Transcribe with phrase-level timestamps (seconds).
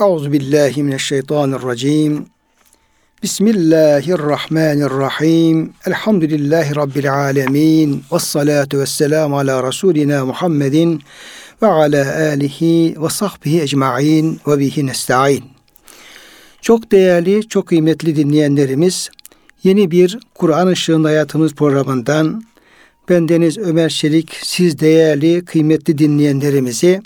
[0.00, 2.26] Euzu billahi mineşşeytanirracim.
[3.22, 5.72] Bismillahirrahmanirrahim.
[5.86, 8.02] Elhamdülillahi rabbil alamin.
[8.12, 11.02] Ves salatu vesselam ala rasulina Muhammedin
[11.62, 15.44] ve ala alihi ve sahbihi ecmaîn ve bihi nestaîn.
[16.60, 19.10] Çok değerli, çok kıymetli dinleyenlerimiz,
[19.64, 22.44] yeni bir Kur'an Işığında Hayatımız programından
[23.08, 27.02] ben Deniz Ömer Çelik, siz değerli, kıymetli dinleyenlerimizi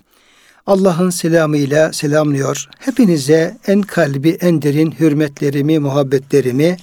[0.67, 2.69] Allah'ın selamıyla selamlıyor.
[2.79, 6.77] Hepinize en kalbi, en derin hürmetlerimi, muhabbetlerimi,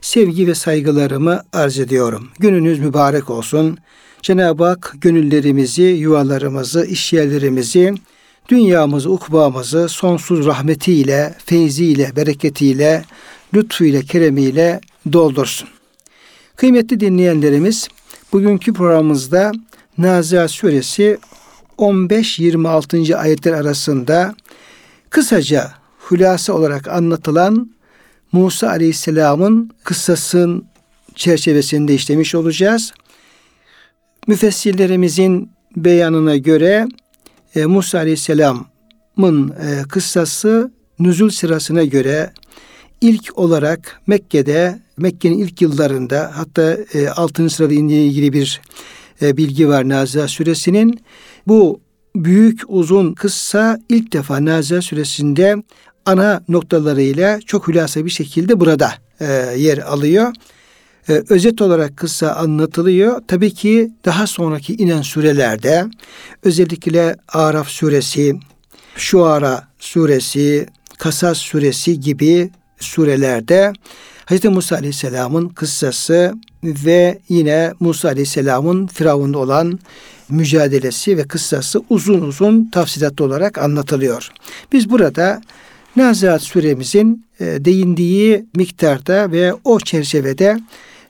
[0.00, 2.28] sevgi ve saygılarımı arz ediyorum.
[2.38, 3.78] Gününüz mübarek olsun.
[4.22, 7.94] Cenab-ı Hak gönüllerimizi, yuvalarımızı, işyerlerimizi,
[8.48, 13.04] dünyamızı, ukbamızı sonsuz rahmetiyle, feyziyle, bereketiyle,
[13.54, 14.80] lütfuyla, keremiyle
[15.12, 15.68] doldursun.
[16.56, 17.88] Kıymetli dinleyenlerimiz,
[18.32, 19.52] bugünkü programımızda
[19.98, 21.18] Nazihat Suresi
[21.78, 23.16] 15-26.
[23.16, 24.34] ayetler arasında
[25.10, 25.72] kısaca
[26.10, 27.70] hülasa olarak anlatılan
[28.32, 30.64] Musa Aleyhisselam'ın kıssasının
[31.14, 32.92] çerçevesinde işlemiş olacağız.
[34.26, 36.88] Müfessirlerimizin beyanına göre
[37.54, 42.32] e, Musa Aleyhisselam'ın e, kıssası nüzul sırasına göre
[43.00, 47.50] ilk olarak Mekke'de Mekke'nin ilk yıllarında hatta e, 6.
[47.50, 48.60] sırada indiği ilgili bir
[49.22, 51.00] e, bilgi var Nazia suresinin.
[51.48, 51.80] Bu
[52.16, 55.56] büyük uzun kıssa ilk defa Nazia suresinde
[56.06, 59.24] ana noktalarıyla çok hülasa bir şekilde burada e,
[59.56, 60.32] yer alıyor.
[61.08, 63.22] E, özet olarak kıssa anlatılıyor.
[63.28, 65.86] Tabii ki daha sonraki inen surelerde
[66.42, 68.34] özellikle Araf suresi,
[68.96, 70.66] Şuara suresi,
[70.98, 73.72] Kasas suresi gibi surelerde
[74.26, 74.44] Hz.
[74.44, 79.78] Musa Aleyhisselam'ın kıssası ve yine Musa Aleyhisselam'ın Firavun'da olan
[80.30, 84.30] mücadelesi ve kıssası uzun uzun tafsilatlı olarak anlatılıyor.
[84.72, 85.42] Biz burada
[85.96, 90.60] Nazihat suremizin e, değindiği miktarda ve o çerçevede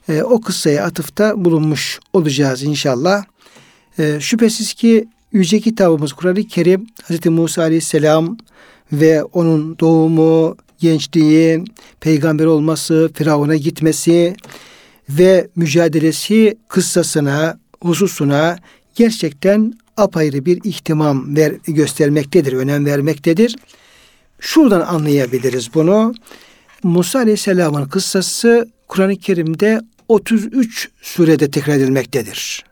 [0.09, 3.23] e, o kıssaya atıfta bulunmuş olacağız inşallah.
[3.99, 7.25] E, şüphesiz ki Yüce kitabımız Kur'an-ı Kerim Hz.
[7.25, 8.37] Musa Aleyhisselam
[8.91, 11.63] ve onun doğumu, gençliği,
[11.99, 14.35] peygamber olması, Firavun'a gitmesi
[15.09, 18.57] ve mücadelesi kıssasına, hususuna
[18.99, 23.55] gerçekten apayrı bir ihtimam ver, göstermektedir, önem vermektedir.
[24.39, 26.13] Şuradan anlayabiliriz bunu.
[26.83, 32.65] Musa Aleyhisselam'ın kıssası Kur'an-ı Kerim'de 33 surede tekrar edilmektedir.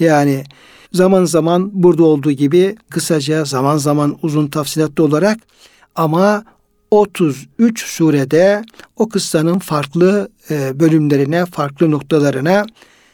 [0.00, 0.44] Yani
[0.92, 5.38] zaman zaman burada olduğu gibi kısaca zaman zaman uzun tafsilatlı olarak
[5.94, 6.44] ama
[6.90, 8.62] 33 surede
[8.96, 12.66] o kıssanın farklı e, bölümlerine, farklı noktalarına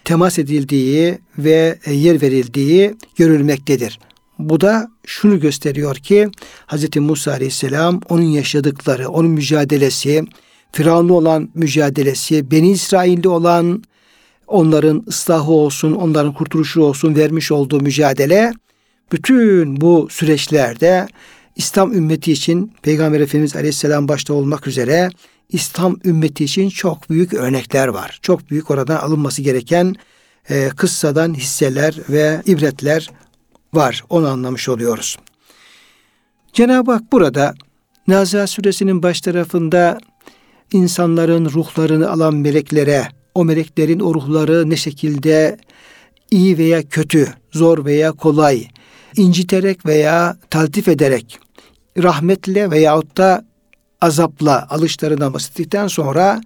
[0.04, 3.98] temas edildiği ve e, yer verildiği görülmektedir.
[4.38, 6.28] Bu da şunu gösteriyor ki
[6.66, 6.96] Hz.
[6.96, 10.24] Musa Aleyhisselam onun yaşadıkları, onun mücadelesi,
[10.72, 13.84] Firavun'la olan mücadelesi, Beni İsrail'de olan
[14.46, 18.52] onların ıslahı olsun, onların kurtuluşu olsun vermiş olduğu mücadele
[19.12, 21.06] bütün bu süreçlerde
[21.56, 25.10] İslam ümmeti için Peygamber Efendimiz Aleyhisselam başta olmak üzere
[25.54, 28.18] İslam ümmeti için çok büyük örnekler var.
[28.22, 29.94] Çok büyük oradan alınması gereken
[30.50, 33.10] e, kıssadan hisseler ve ibretler
[33.74, 34.04] var.
[34.10, 35.16] Onu anlamış oluyoruz.
[36.52, 37.54] Cenab-ı Hak burada
[38.06, 39.98] Nazihat suresinin baş tarafında
[40.72, 45.58] insanların ruhlarını alan meleklere, o meleklerin o ruhları ne şekilde
[46.30, 48.66] iyi veya kötü, zor veya kolay,
[49.16, 51.38] inciterek veya taltif ederek,
[52.02, 53.44] rahmetle veyahut da
[54.04, 56.40] azapla alışlarından bahsettikten sonra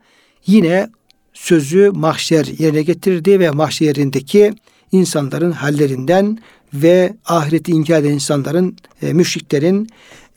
[0.46, 0.88] yine
[1.32, 4.52] sözü mahşer yerine getirdi ve mahşer yerindeki
[4.92, 6.38] insanların hallerinden
[6.74, 9.88] ve ahireti inkar eden insanların, e, müşriklerin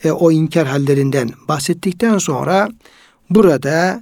[0.03, 2.69] e, o inkar hallerinden bahsettikten sonra
[3.29, 3.99] burada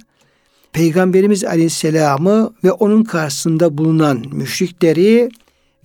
[0.72, 5.30] Peygamberimiz Aleyhisselam'ı ve onun karşısında bulunan müşrikleri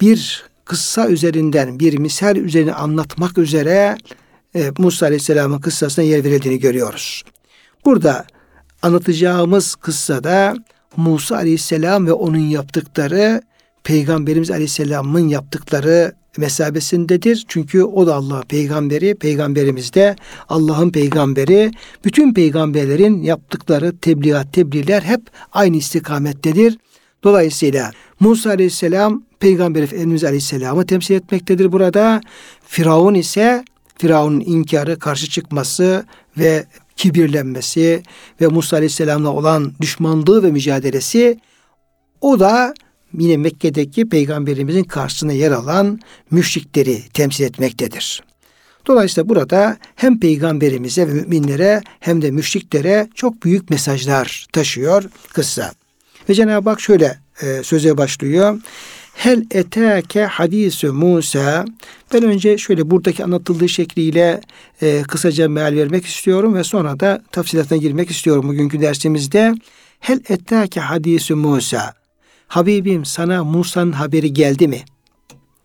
[0.02, 3.97] bir kıssa üzerinden, bir misal üzerine anlatmak üzere
[4.55, 7.23] e, Musa Aleyhisselam'ın kıssasına yer verildiğini görüyoruz.
[7.85, 8.25] Burada
[8.81, 10.55] anlatacağımız kıssada
[10.97, 13.41] Musa Aleyhisselam ve onun yaptıkları
[13.84, 17.46] Peygamberimiz Aleyhisselam'ın yaptıkları mesabesindedir.
[17.47, 20.16] Çünkü o da Allah peygamberi, peygamberimiz de
[20.49, 21.72] Allah'ın peygamberi.
[22.05, 25.22] Bütün peygamberlerin yaptıkları tebliğat, tebliğler hep
[25.52, 26.78] aynı istikamettedir.
[27.23, 32.22] Dolayısıyla Musa Aleyhisselam Peygamber Efendimiz Aleyhisselam'ı temsil etmektedir burada.
[32.66, 33.66] Firavun ise
[33.97, 36.05] Firavun'un inkarı, karşı çıkması
[36.37, 36.65] ve
[36.95, 38.03] kibirlenmesi
[38.41, 41.39] ve Musa Aleyhisselam'la olan düşmanlığı ve mücadelesi
[42.21, 42.73] o da
[43.13, 45.99] yine Mekke'deki peygamberimizin karşısına yer alan
[46.31, 48.23] müşrikleri temsil etmektedir.
[48.87, 55.03] Dolayısıyla burada hem peygamberimize ve müminlere hem de müşriklere çok büyük mesajlar taşıyor
[55.33, 55.71] kıssa.
[56.29, 58.59] Ve Cenab-ı Hak şöyle e, söze başlıyor.
[59.16, 61.66] Hel eteke hadisü Musa.
[62.14, 64.41] Ben önce şöyle buradaki anlatıldığı şekliyle
[64.82, 69.56] e, kısaca meal vermek istiyorum ve sonra da tafsilatına girmek istiyorum bugünkü dersimizde.
[70.00, 71.94] Hel eteke hadisü Musa.
[72.47, 74.82] Habibim sana Musa'nın haberi geldi mi?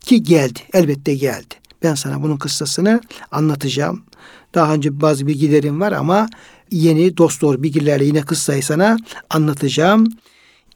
[0.01, 0.61] Ki geldi.
[0.73, 1.55] Elbette geldi.
[1.83, 3.01] Ben sana bunun kıssasını
[3.33, 4.03] anlatacağım.
[4.55, 6.29] Daha önce bazı bilgilerim var ama
[6.71, 8.97] yeni dost doğru bilgilerle yine kıssayı sana
[9.31, 10.09] anlatacağım.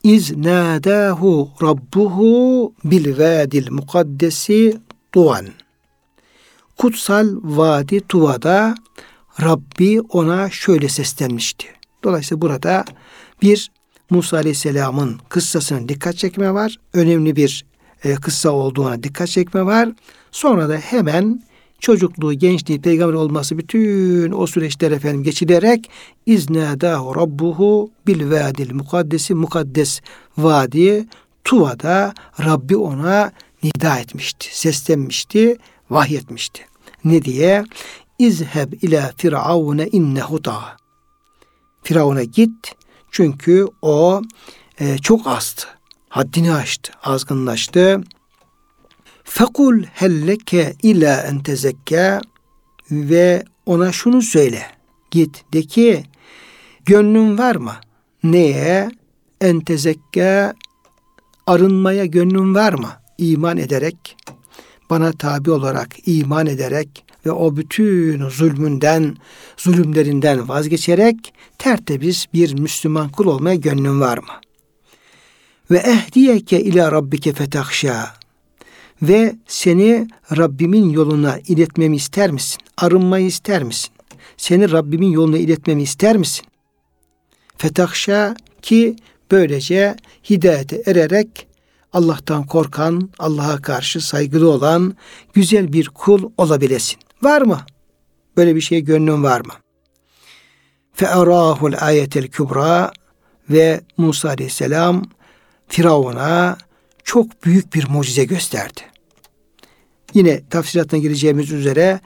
[0.04, 4.76] İz nâdâhu rabbuhu bil vâdil mukaddesi
[5.12, 5.46] Tuvan.
[6.78, 8.74] Kutsal vadi Tuva'da
[9.42, 11.66] Rabbi ona şöyle seslenmişti.
[12.02, 12.84] Dolayısıyla burada
[13.42, 13.70] bir
[14.10, 16.80] Musa Aleyhisselam'ın kıssasına dikkat çekme var.
[16.92, 17.66] Önemli bir
[18.04, 19.88] e, kıssa olduğuna dikkat çekme var.
[20.32, 21.42] Sonra da hemen
[21.78, 25.90] çocukluğu, gençliği, peygamber olması bütün o süreçler efendim geçilerek
[26.26, 30.00] iznâdâhu rabbuhu bil vâdil mukaddesi mukaddes
[30.38, 31.06] vadi
[31.44, 33.32] Tuva'da Rabbi ona
[33.62, 35.58] nida etmişti, seslenmişti,
[35.90, 36.66] vahyetmişti.
[37.04, 37.64] Ne diye?
[38.18, 40.76] İzheb ila firavune innehu ta.
[41.82, 42.74] Firavun'a git
[43.10, 44.22] çünkü o
[44.80, 45.62] e, çok azdı.
[46.08, 48.00] Haddini aştı, azgınlaştı.
[49.24, 52.20] Fekul helleke ila en tezekke
[52.90, 54.62] ve ona şunu söyle.
[55.10, 56.02] Git de ki
[56.84, 57.74] gönlün var mı?
[58.22, 58.90] Neye?
[59.40, 60.52] En tezekke
[61.46, 62.88] arınmaya gönlün var mı?
[63.18, 64.16] İman ederek,
[64.90, 69.16] bana tabi olarak iman ederek ve o bütün zulmünden,
[69.56, 74.40] zulümlerinden vazgeçerek tertemiz bir Müslüman kul olmaya gönlün var mı?
[75.70, 78.23] Ve ehdiyeke ila rabbike fetahşa
[79.08, 82.58] ve seni Rabbimin yoluna iletmemi ister misin?
[82.76, 83.90] Arınmayı ister misin?
[84.36, 86.46] Seni Rabbimin yoluna iletmemi ister misin?
[87.56, 88.96] Fetahşa ki
[89.30, 89.96] böylece
[90.30, 91.46] hidayete ererek
[91.92, 94.96] Allah'tan korkan, Allah'a karşı saygılı olan
[95.34, 96.98] güzel bir kul olabilesin.
[97.22, 97.60] Var mı?
[98.36, 99.52] Böyle bir şeye gönlün var mı?
[100.92, 102.92] Fe'arahul ayetel kübra
[103.50, 105.04] ve Musa aleyhisselam
[105.68, 106.56] Firavun'a
[107.04, 108.80] çok büyük bir mucize gösterdi.
[110.14, 112.00] Yine tafsiratına gireceğimiz üzere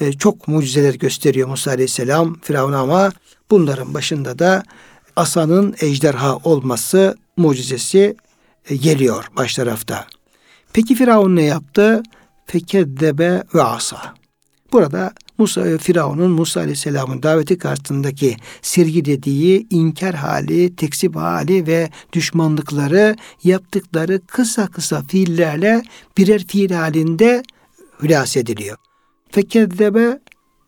[0.00, 3.12] e, çok mucizeler gösteriyor Musa Aleyhisselam Firavun'a ama
[3.50, 4.62] bunların başında da
[5.16, 8.16] asanın ejderha olması mucizesi
[8.70, 10.06] e, geliyor baş tarafta.
[10.72, 12.02] Peki Firavun ne yaptı?
[12.46, 14.14] Fekeddebe ve asa.
[14.72, 18.36] Burada Musa e, Firavun'un Musa Aleyhisselam'ın daveti karşısındaki
[19.04, 25.82] dediği inkar hali, tekzip hali ve düşmanlıkları yaptıkları kısa kısa fiillerle
[26.18, 27.42] birer fiil halinde
[28.02, 28.76] hülas ediliyor.
[29.30, 30.20] Fekeddebe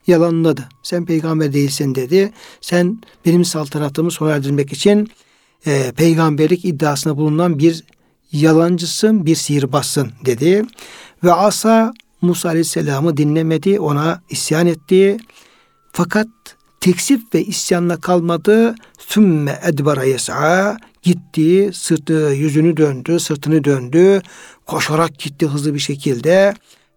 [0.07, 0.69] yalanladı.
[0.83, 2.33] Sen peygamber değilsin dedi.
[2.61, 5.11] Sen benim saltanatımı sona erdirmek için
[5.67, 7.85] e, peygamberlik iddiasında bulunan bir
[8.33, 10.63] yalancısın, bir sihirbazsın dedi.
[11.25, 15.17] Ve asa Musa Aleyhisselam'ı dinlemedi, ona isyan etti.
[15.93, 16.29] Fakat
[16.81, 18.75] teksif ve isyanla kalmadı.
[18.99, 24.23] Sümme edbara yes'a gitti, sırtı, yüzünü döndü, sırtını döndü.
[24.67, 26.55] Koşarak gitti hızlı bir şekilde.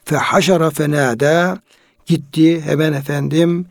[0.10, 1.60] Fe haşara fenada
[2.06, 3.66] gitti hemen efendim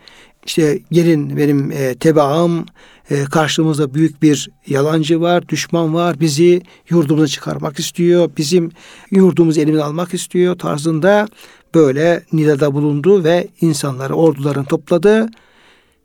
[0.46, 2.66] işte gelin benim e, tebaam
[3.10, 8.70] e, karşımızda büyük bir yalancı var, düşman var, bizi yurdumuza çıkarmak istiyor, bizim
[9.10, 11.28] yurdumuzu elimine almak istiyor tarzında
[11.74, 15.28] böyle nidada bulundu ve insanları, orduların topladı.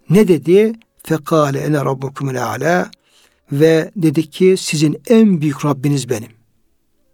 [0.10, 0.74] Ne dedi?
[1.04, 2.92] Fekale ene rabbukumul ala
[3.52, 6.43] ve dedi ki sizin en büyük Rabbiniz benim.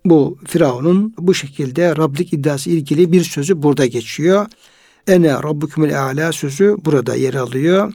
[0.06, 4.46] Bu Firavun'un bu şekilde Rablik iddiası ilgili bir sözü burada geçiyor.
[5.08, 7.94] Ene rabbukumul ala sözü burada yer alıyor.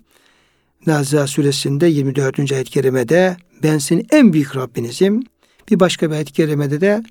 [0.86, 2.52] Naza suresinde 24.
[2.52, 5.22] ayet-i kerimede ben senin en büyük Rabbinizim.
[5.70, 7.02] Bir başka bir ayet-i kerimede de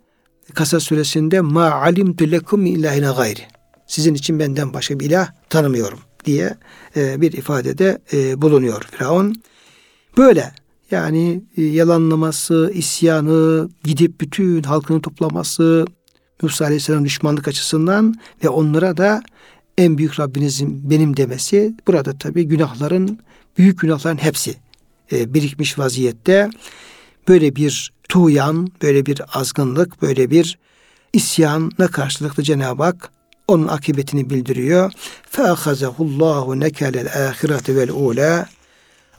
[0.53, 3.41] Kasas suresinde ma alimtu lekum ilahine gayri.
[3.87, 6.57] Sizin için benden başka bir ilah tanımıyorum diye
[6.95, 9.43] e, bir ifadede e, bulunuyor Firavun.
[10.17, 10.51] Böyle
[10.92, 15.86] yani e, yalanlaması, isyanı, gidip bütün halkını toplaması,
[16.42, 19.22] Musa Aleyhisselam düşmanlık açısından ve onlara da
[19.78, 23.18] en büyük Rabbinizim benim demesi burada tabi günahların
[23.58, 24.54] büyük günahların hepsi
[25.12, 26.50] e, birikmiş vaziyette
[27.28, 30.58] böyle bir tuğyan, böyle bir azgınlık, böyle bir
[31.12, 33.10] isyanla karşılıklı Cenab-ı Hak
[33.48, 34.92] onun akıbetini bildiriyor.
[35.32, 38.46] فَاَخَذَهُ اللّٰهُ نَكَلَ الْآخِرَةِ وَالْعُولَى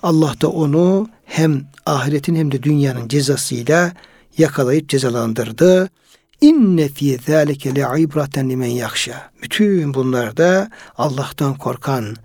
[0.05, 3.93] Allah da onu hem ahiretin hem de dünyanın cezasıyla
[4.39, 5.91] yakalayıp cezalandırdı.
[6.41, 9.31] İnne fi zalike le ibraten limen yakşa.
[9.43, 12.17] Bütün bunlarda Allah'tan korkan,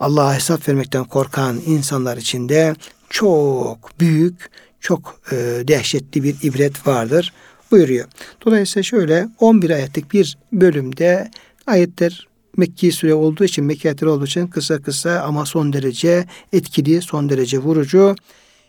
[0.00, 2.74] Allah'a hesap vermekten korkan insanlar içinde
[3.10, 4.50] çok büyük,
[4.80, 5.36] çok e,
[5.68, 7.32] dehşetli bir ibret vardır
[7.70, 8.06] buyuruyor.
[8.46, 11.30] Dolayısıyla şöyle 11 ayetlik bir bölümde
[11.66, 17.02] ayetler Mekki süre olduğu için, Mekki ayetler olduğu için kısa kısa ama son derece etkili,
[17.02, 18.16] son derece vurucu.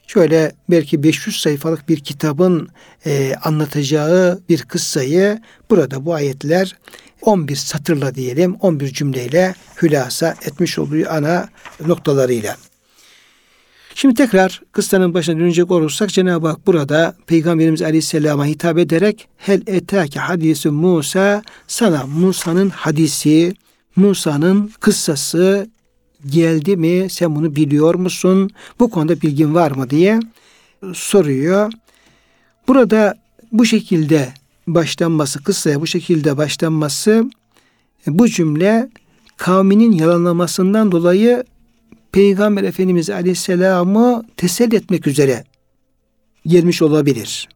[0.08, 2.70] Şöyle belki 500 sayfalık bir kitabın
[3.06, 5.40] e, anlatacağı bir kıssayı
[5.70, 6.76] burada bu ayetler
[7.22, 11.50] 11 satırla diyelim 11 cümleyle hülasa etmiş oluyor ana
[11.86, 12.58] noktalarıyla.
[13.96, 20.20] Şimdi tekrar kıssanın başına dönecek olursak Cenab-ı Hak burada Peygamberimiz Aleyhisselam'a hitap ederek hel etake
[20.20, 23.54] hadisi Musa sana Musa'nın hadisi
[23.96, 25.70] Musa'nın kıssası
[26.26, 28.50] geldi mi sen bunu biliyor musun
[28.80, 30.20] bu konuda bilgin var mı diye
[30.94, 31.72] soruyor.
[32.68, 33.16] Burada
[33.52, 34.34] bu şekilde
[34.68, 37.30] başlanması kıssaya bu şekilde başlanması
[38.08, 38.90] bu cümle
[39.38, 41.44] kavminin yalanlamasından dolayı
[42.12, 45.44] Peygamber Efendimiz Aleyhisselam'ı teselli etmek üzere
[46.46, 47.50] gelmiş olabilir.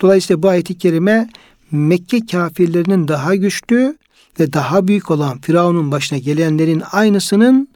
[0.00, 1.28] Dolayısıyla bu ayet-i kerime
[1.70, 3.96] Mekke kafirlerinin daha güçlü
[4.40, 7.68] ve daha büyük olan Firavun'un başına gelenlerin aynısının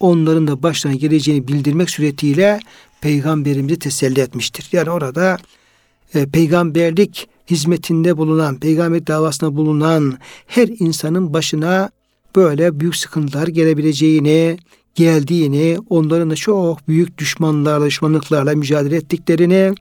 [0.00, 2.60] onların da başına geleceğini bildirmek suretiyle
[3.00, 4.68] peygamberimizi teselli etmiştir.
[4.72, 5.38] Yani orada
[6.14, 11.90] e, peygamberlik hizmetinde bulunan, peygamber davasında bulunan her insanın başına
[12.36, 14.58] böyle büyük sıkıntılar gelebileceğini,
[14.94, 19.74] geldiğini, onların da çok büyük düşmanlarla, düşmanlıklarla mücadele ettiklerini,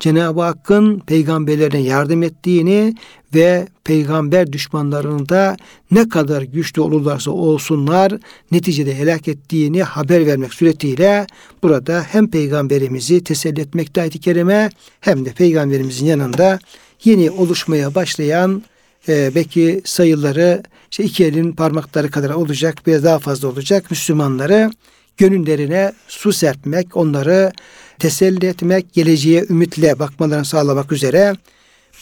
[0.00, 2.94] Cenab-ı Hakk'ın peygamberlerine yardım ettiğini
[3.34, 5.56] ve peygamber düşmanlarını da
[5.90, 8.12] ne kadar güçlü olurlarsa olsunlar
[8.50, 11.26] neticede helak ettiğini haber vermek suretiyle
[11.62, 14.70] burada hem peygamberimizi teselli etmekte ayet-i kerime
[15.00, 16.58] hem de peygamberimizin yanında
[17.04, 18.62] yeni oluşmaya başlayan
[19.08, 24.70] e, belki sayıları işte iki elin parmakları kadar olacak biraz daha fazla olacak Müslümanları
[25.16, 27.52] gönüllerine su serpmek, onları
[27.98, 31.34] teselli etmek, geleceğe ümitle bakmalarını sağlamak üzere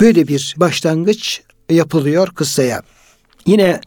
[0.01, 2.83] böyle bir başlangıç yapılıyor kıssaya.
[3.47, 3.81] Yine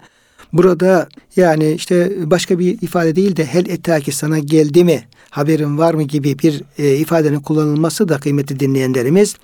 [0.54, 5.94] burada yani işte başka bir ifade değil de hel etaki sana geldi mi haberin var
[5.94, 9.36] mı gibi bir e, ifadenin kullanılması da kıymetli dinleyenlerimiz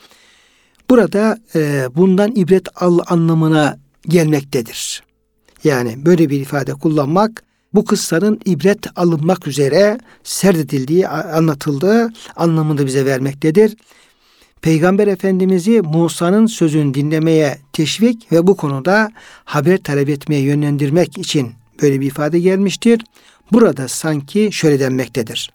[0.89, 5.03] burada e, bundan ibret al anlamına gelmektedir.
[5.63, 13.77] Yani böyle bir ifade kullanmak bu kıssanın ibret alınmak üzere serdedildiği, anlatıldığı anlamında bize vermektedir.
[14.61, 19.11] Peygamber Efendimiz'i Musa'nın sözünü dinlemeye teşvik ve bu konuda
[19.45, 21.51] haber talep etmeye yönlendirmek için
[21.81, 23.01] böyle bir ifade gelmiştir.
[23.51, 25.51] Burada sanki şöyle denmektedir.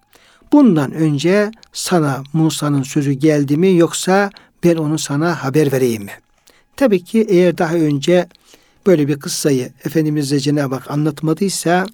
[0.51, 4.29] Bundan önce sana Musa'nın sözü geldi mi yoksa
[4.63, 6.11] ben onu sana haber vereyim mi?
[6.75, 8.27] Tabii ki eğer daha önce
[8.87, 11.85] böyle bir kıssayı Efendimiz'e Cenab-ı Hak anlatmadıysa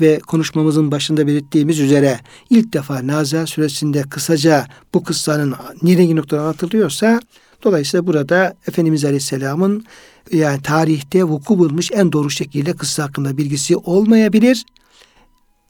[0.00, 2.20] ve konuşmamızın başında belirttiğimiz üzere
[2.50, 7.20] ilk defa Naza suresinde kısaca bu kıssanın nirengi noktada anlatılıyorsa
[7.62, 9.84] dolayısıyla burada Efendimiz Aleyhisselam'ın
[10.32, 14.64] yani tarihte vuku bulmuş en doğru şekilde kıssa hakkında bilgisi olmayabilir.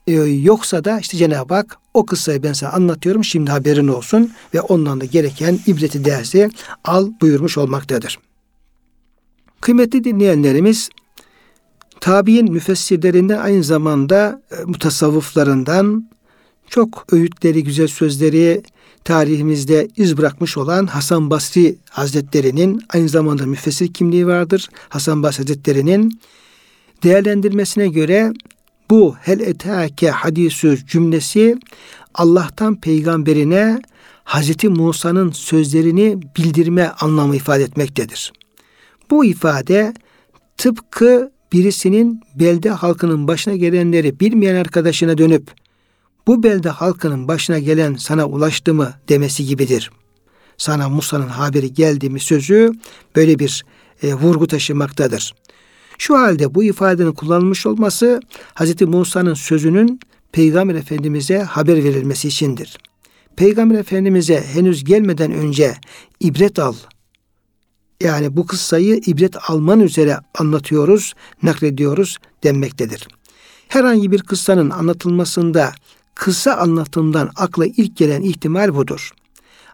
[0.07, 4.61] Ee, yoksa da işte Cenab-ı Hak o kıssayı ben sana anlatıyorum şimdi haberin olsun ve
[4.61, 6.49] ondan da gereken ibreti dersi
[6.83, 8.19] al buyurmuş olmaktadır.
[9.61, 10.89] Kıymetli dinleyenlerimiz
[11.99, 16.09] tabi'in müfessirlerinden aynı zamanda e, mutasavvıflarından
[16.69, 18.63] çok öğütleri, güzel sözleri
[19.03, 24.69] tarihimizde iz bırakmış olan Hasan Basri Hazretleri'nin aynı zamanda müfessir kimliği vardır.
[24.89, 26.19] Hasan Basri Hazretleri'nin
[27.03, 28.33] değerlendirmesine göre
[28.89, 31.57] bu hel etake hadisü cümlesi
[32.13, 33.81] Allah'tan peygamberine
[34.23, 38.33] Hazreti Musa'nın sözlerini bildirme anlamı ifade etmektedir.
[39.11, 39.93] Bu ifade
[40.57, 45.51] tıpkı birisinin belde halkının başına gelenleri bilmeyen arkadaşına dönüp
[46.27, 49.91] bu belde halkının başına gelen sana ulaştı mı demesi gibidir.
[50.57, 52.71] Sana Musa'nın haberi geldi mi sözü
[53.15, 53.65] böyle bir
[54.03, 55.35] e, vurgu taşımaktadır.
[55.97, 58.19] Şu halde bu ifadenin kullanılmış olması
[58.55, 58.81] Hz.
[58.81, 59.99] Musa'nın sözünün
[60.31, 62.77] Peygamber Efendimiz'e haber verilmesi içindir.
[63.35, 65.73] Peygamber Efendimiz'e henüz gelmeden önce
[66.19, 66.75] ibret al,
[68.01, 73.07] yani bu kıssayı ibret alman üzere anlatıyoruz, naklediyoruz denmektedir.
[73.67, 75.73] Herhangi bir kıssanın anlatılmasında
[76.15, 79.11] kısa anlatımdan akla ilk gelen ihtimal budur.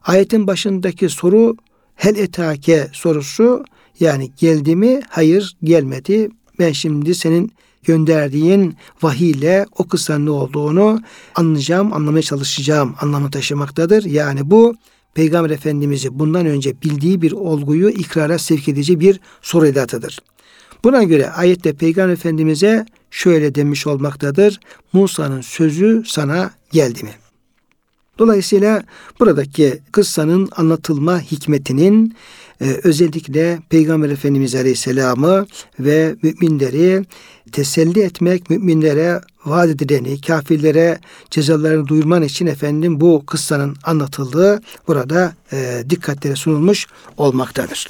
[0.04, 1.56] Ayetin başındaki soru
[1.96, 3.66] hel etake sorusu
[4.00, 5.02] yani geldi mi?
[5.10, 6.30] Hayır gelmedi.
[6.60, 7.52] Ben şimdi senin
[7.84, 11.02] gönderdiğin vahiyle o kıssanın ne olduğunu
[11.36, 14.04] anlayacağım, anlamaya çalışacağım anlamı taşımaktadır.
[14.04, 14.76] Yani bu
[15.14, 20.20] Peygamber Efendimiz'i bundan önce bildiği bir olguyu ikrara sevk edici bir soru edatıdır.
[20.84, 24.60] Buna göre ayette Peygamber Efendimiz'e şöyle demiş olmaktadır.
[24.94, 27.12] Musa'nın sözü sana geldi mi?
[28.22, 28.84] Dolayısıyla
[29.20, 32.16] buradaki kıssanın anlatılma hikmetinin
[32.62, 35.48] e, özellikle Peygamber Efendimiz Aleyhisselam'ı
[35.80, 37.06] ve müminleri
[37.52, 41.00] teselli etmek, müminlere vaat edileni, kafirlere
[41.32, 46.88] cezalarını duyurman için efendim bu kıssanın anlatıldığı burada e, dikkatlere sunulmuş
[47.18, 47.90] olmaktadır.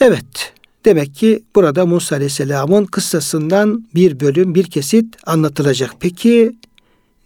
[0.00, 0.52] Evet,
[0.84, 5.90] demek ki burada Musa Aleyhisselam'ın kıssasından bir bölüm, bir kesit anlatılacak.
[6.00, 6.56] Peki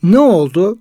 [0.03, 0.79] ne oldu?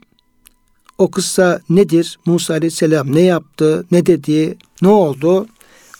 [0.98, 2.20] O kıssa nedir?
[2.26, 3.86] Musa Aleyhisselam ne yaptı?
[3.92, 4.58] Ne dedi?
[4.82, 5.48] Ne oldu?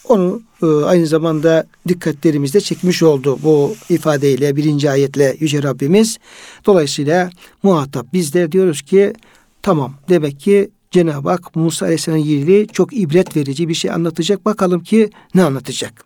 [0.08, 6.18] Onu e, aynı zamanda dikkatlerimizde çekmiş oldu bu ifadeyle birinci ayetle Yüce Rabbimiz.
[6.66, 7.30] Dolayısıyla
[7.64, 9.14] muhatap biz de diyoruz ki
[9.62, 14.46] tamam demek ki Cenab-ı Hak Musa Aleyhisselam'ın ilgili çok ibret verici bir şey anlatacak.
[14.46, 16.06] Bakalım ki ne anlatacak?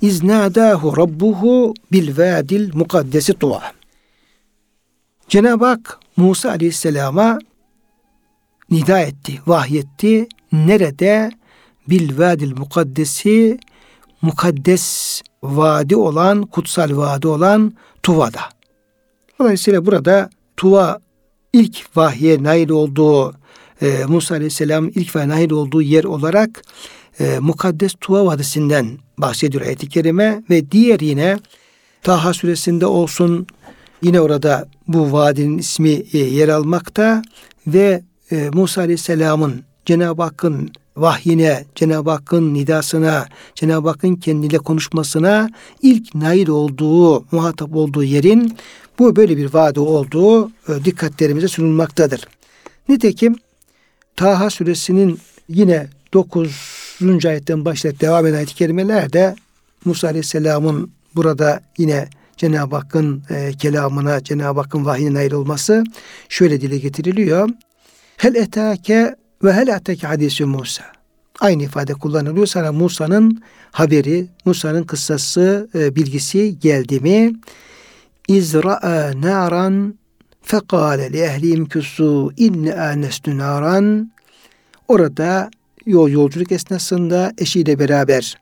[0.00, 3.62] İznadahu rabbuhu bil vadil mukaddesi tuva.
[5.28, 7.38] Cenab-ı Hak Musa Aleyhisselam'a
[8.70, 10.28] nida etti, vahyetti.
[10.52, 11.30] Nerede?
[11.88, 13.58] Bil vadil mukaddesi
[14.22, 17.72] mukaddes vadi olan, kutsal vadi olan
[18.02, 18.40] Tuva'da.
[19.40, 20.98] Dolayısıyla burada Tuva
[21.52, 23.34] ilk vahye nail olduğu
[23.82, 26.62] e, Musa Aleyhisselam ilk vahye nail olduğu yer olarak
[27.20, 31.38] e, Mukaddes Tuva Vadisi'nden bahsediyor ayet-i kerime ve diğer yine
[32.02, 33.46] Taha suresinde olsun
[34.02, 37.22] yine orada bu vadinin ismi e, yer almakta
[37.66, 45.50] ve e, Musa Aleyhisselam'ın Cenab-ı Hakk'ın vahyine, Cenab-ı Hakk'ın nidasına, Cenab-ı Hakk'ın kendiyle konuşmasına
[45.82, 48.56] ilk nail olduğu, muhatap olduğu yerin
[48.98, 52.28] bu böyle bir vadi olduğu e, dikkatlerimize sunulmaktadır.
[52.88, 53.36] Nitekim
[54.16, 55.18] Taha suresinin
[55.48, 56.50] yine 9.
[57.26, 59.36] ayetten başlayıp devam eden ayet-i kerimelerde
[59.84, 65.84] Musa Aleyhisselam'ın burada yine Cenab-ı Hakk'ın e, kelamına, Cenab-ı Hakk'ın vahyine nail olması
[66.28, 67.48] şöyle dile getiriliyor.
[68.18, 69.14] Hel etake
[69.44, 70.84] ve hel etake hadisi Musa.
[71.40, 72.46] Aynı ifade kullanılıyor.
[72.46, 77.32] Sana Musa'nın haberi, Musa'nın kıssası, e, bilgisi geldi mi?
[78.28, 79.94] İzra'a naran
[80.42, 84.12] fekale li ehlihim küsû inne ânestu naran.
[84.88, 85.50] Orada
[85.86, 88.38] yol yolculuk esnasında eşiyle beraber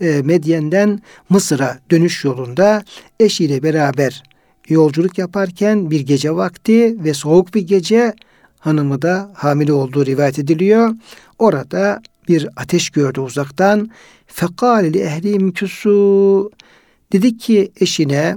[0.00, 2.82] e, Medyen'den Mısır'a dönüş yolunda
[3.20, 4.22] eşiyle beraber
[4.68, 8.14] yolculuk yaparken bir gece vakti ve soğuk bir gece
[8.62, 10.94] hanımı da hamile olduğu rivayet ediliyor.
[11.38, 13.90] Orada bir ateş gördü uzaktan.
[14.26, 16.50] Fekal li ehlim küsû.
[17.12, 18.34] Dedi ki eşine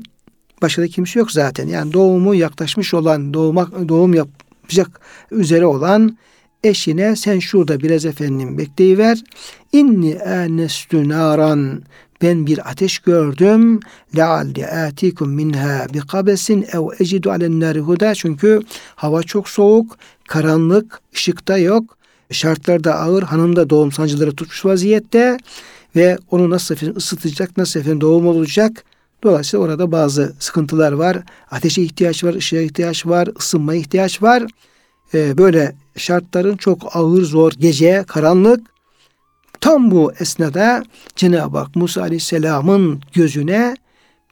[0.62, 1.68] başka da kimse yok zaten.
[1.68, 6.18] Yani doğumu yaklaşmış olan, doğuma, doğum yapacak üzere olan
[6.64, 9.24] eşine sen şurada biraz efendim bekleyiver.
[9.72, 11.82] İnni enestü naran
[12.26, 13.80] ben bir ateş gördüm.
[14.16, 18.16] Lealli atikum minha bi kabesin ev ecidu alen nari huda.
[18.16, 18.62] Çünkü
[18.96, 21.98] hava çok soğuk, karanlık, ışıkta yok.
[22.32, 23.24] Şartlar da ağır.
[23.24, 25.38] Hanım da doğum sancıları tutmuş vaziyette
[25.96, 28.84] ve onu nasıl efendim ısıtacak, nasıl efendim doğum olacak.
[29.24, 31.18] Dolayısıyla orada bazı sıkıntılar var.
[31.52, 34.44] Ateşe ihtiyaç var, ışığa ihtiyaç var, ısınmaya ihtiyaç var.
[35.14, 38.75] Ee, böyle şartların çok ağır, zor, gece, karanlık
[39.62, 40.84] Tam bu esnada
[41.16, 43.76] Cenab-ı Hak Musa Aleyhisselam'ın gözüne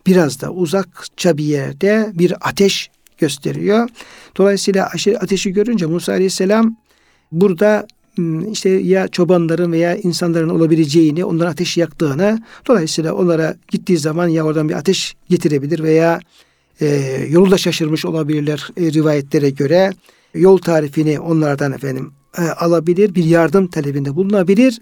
[0.07, 3.89] biraz da uzakça bir yerde bir ateş gösteriyor.
[4.37, 6.75] Dolayısıyla ateşi görünce Musa Aleyhisselam
[7.31, 7.87] burada
[8.51, 14.69] işte ya çobanların veya insanların olabileceğini, onların ateş yaktığını, dolayısıyla onlara gittiği zaman ya oradan
[14.69, 16.19] bir ateş getirebilir veya
[16.81, 16.87] e,
[17.29, 19.93] yolu da şaşırmış olabilirler e, rivayetlere göre.
[20.33, 24.81] Yol tarifini onlardan efendim e, alabilir, bir yardım talebinde bulunabilir.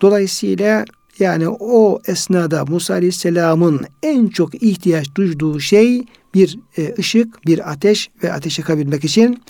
[0.00, 0.84] Dolayısıyla
[1.18, 6.04] yani o esnada Musa Aleyhisselam'ın en çok ihtiyaç duyduğu şey
[6.34, 9.42] bir e, ışık, bir ateş ve ateşe kabilmek için.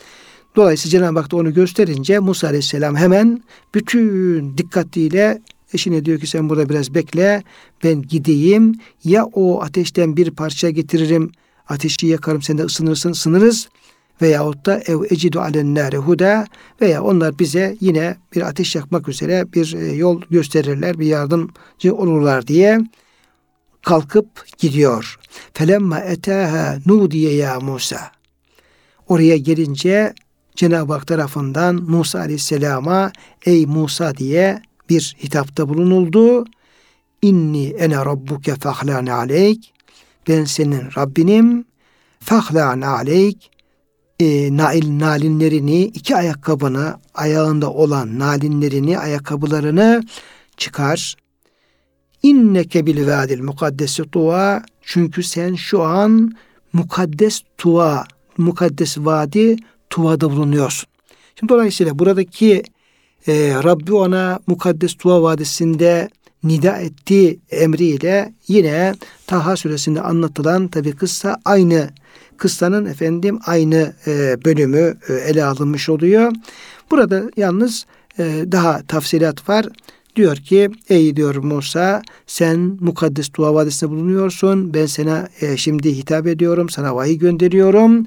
[0.56, 3.42] Dolayısıyla Cenab-ı Hak da onu gösterince Musa Aleyhisselam hemen
[3.74, 7.42] bütün dikkatiyle eşine diyor ki sen burada biraz bekle
[7.84, 11.32] ben gideyim ya o ateşten bir parça getiririm
[11.68, 13.68] ateşi yakarım sen de ısınırsın ısınırız
[14.22, 16.46] veyahut da ev ecidu alennâre huda
[16.80, 22.46] veya onlar bize yine bir ateş yakmak üzere bir e, yol gösterirler, bir yardımcı olurlar
[22.46, 22.80] diye
[23.82, 25.18] kalkıp gidiyor.
[25.54, 28.10] Felemma etâhâ nudiye ya Musa.
[29.08, 30.14] Oraya gelince
[30.56, 33.12] Cenab-ı Hak tarafından Musa Aleyhisselam'a
[33.46, 36.44] ey Musa diye bir hitapta bulunuldu.
[37.22, 39.72] İnni ene rabbuke fahlâne aleyk.
[40.28, 41.64] Ben senin Rabbinim.
[42.20, 43.50] Fahlâne aleyk
[44.20, 50.02] e, nail nalinlerini iki ayakkabını ayağında olan nalinlerini ayakkabılarını
[50.56, 51.16] çıkar.
[52.22, 56.32] İnneke bil vadil mukaddesi tuva çünkü sen şu an
[56.72, 58.04] mukaddes tuva
[58.36, 59.56] mukaddes vadi
[59.90, 60.88] tuvada bulunuyorsun.
[61.38, 62.62] Şimdi dolayısıyla buradaki
[63.28, 66.08] e, Rabbi ona mukaddes tuva vadisinde
[66.44, 68.94] nida ettiği emriyle yine
[69.26, 71.90] Taha suresinde anlatılan tabi kıssa aynı
[72.36, 76.32] kıssanın efendim aynı e, bölümü e, ele alınmış oluyor.
[76.90, 77.86] Burada yalnız
[78.18, 79.66] e, daha tafsilat var.
[80.16, 84.74] Diyor ki ey diyor Musa sen mukaddes dua vadisinde bulunuyorsun.
[84.74, 86.68] Ben sana e, şimdi hitap ediyorum.
[86.68, 88.06] Sana vahiy gönderiyorum.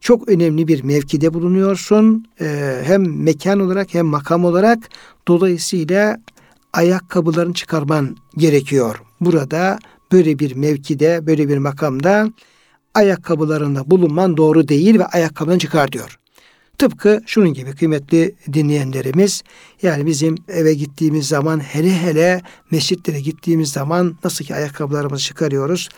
[0.00, 2.26] Çok önemli bir mevkide bulunuyorsun.
[2.40, 4.78] E, hem mekan olarak hem makam olarak.
[5.28, 6.20] Dolayısıyla
[6.72, 9.02] ayakkabılarını çıkarman gerekiyor.
[9.20, 9.78] Burada
[10.12, 12.32] böyle bir mevkide, böyle bir makamda
[12.98, 16.18] ayakkabılarında bulunman doğru değil ve ayakkabını çıkar diyor.
[16.78, 19.42] Tıpkı şunun gibi kıymetli dinleyenlerimiz
[19.82, 25.88] yani bizim eve gittiğimiz zaman hele hele mescitlere gittiğimiz zaman nasıl ki ayakkabılarımızı çıkarıyoruz.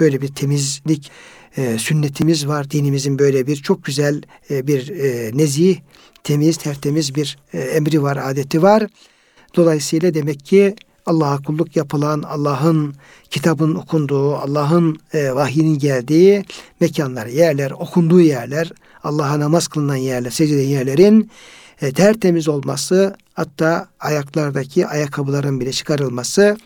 [0.00, 1.10] Böyle bir temizlik
[1.56, 2.70] e, sünnetimiz var.
[2.70, 5.76] Dinimizin böyle bir çok güzel e, bir e, nezih,
[6.24, 8.86] temiz, tertemiz bir e, emri var, adeti var.
[9.56, 10.74] Dolayısıyla demek ki
[11.06, 12.94] Allah'a kulluk yapılan, Allah'ın
[13.30, 16.44] kitabın okunduğu, Allah'ın e, vahyinin geldiği
[16.80, 18.72] mekanlar, yerler, okunduğu yerler,
[19.04, 21.30] Allah'a namaz kılınan yerler, secde yerlerin
[21.82, 26.56] e, tertemiz olması, hatta ayaklardaki ayakkabıların bile çıkarılması,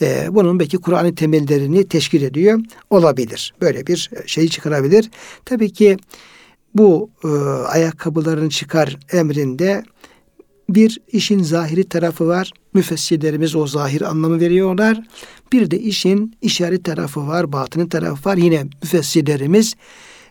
[0.00, 3.54] e, bunun belki Kur'an'ın temellerini teşkil ediyor olabilir.
[3.60, 5.10] Böyle bir şeyi çıkarabilir.
[5.44, 5.96] Tabii ki
[6.74, 7.28] bu e,
[7.68, 9.84] ayakkabıların çıkar emrinde
[10.74, 12.52] bir işin zahiri tarafı var.
[12.74, 15.02] Müfessirlerimiz o zahir anlamı veriyorlar.
[15.52, 18.36] Bir de işin işaret tarafı var, batını tarafı var.
[18.36, 19.74] Yine müfessirlerimiz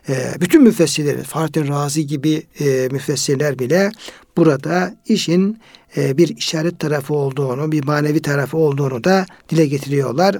[0.08, 3.92] e, bütün müfessirler, Fatih Razi gibi e, müfessirler bile
[4.36, 5.58] burada işin
[5.96, 10.36] e, bir işaret tarafı olduğunu, bir manevi tarafı olduğunu da dile getiriyorlar.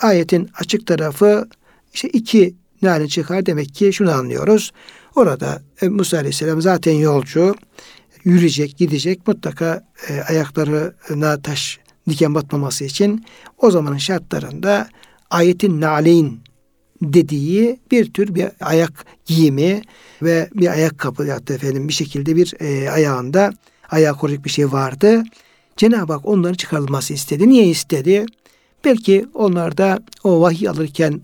[0.00, 1.48] Ayetin açık tarafı
[1.94, 4.72] işte iki nane çıkar demek ki şunu anlıyoruz.
[5.14, 7.54] Orada Musa Aleyhisselam zaten yolcu
[8.24, 13.24] yürüyecek, gidecek mutlaka e, ayaklarına taş diken batmaması için
[13.58, 14.88] o zamanın şartlarında
[15.30, 16.38] ayetin naleyn
[17.02, 19.82] dediği bir tür bir ayak giyimi
[20.22, 23.52] ve bir ayakkabı ya da efendim bir şekilde bir e, ayağında
[23.90, 25.22] ayağı koruyacak bir şey vardı.
[25.76, 27.48] Cenab-ı Hak onların çıkarılması istedi.
[27.48, 28.26] Niye istedi?
[28.84, 31.20] Belki onlar da o vahiy alırken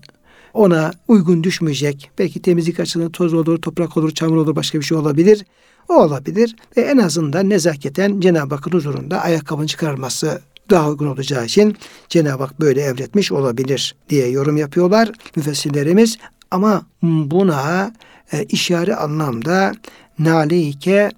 [0.53, 2.11] ona uygun düşmeyecek.
[2.19, 5.45] Belki temizlik açısından toz olur, toprak olur, çamur olur, başka bir şey olabilir.
[5.91, 11.77] O olabilir ve en azından nezaketen Cenab-ı Hakk'ın huzurunda ayakkabını çıkarması daha uygun olacağı için
[12.09, 16.17] Cenab-ı Hak böyle emretmiş olabilir diye yorum yapıyorlar müfessirlerimiz.
[16.51, 17.93] Ama buna
[18.33, 19.71] e, işare anlamda
[20.19, 21.11] naleyke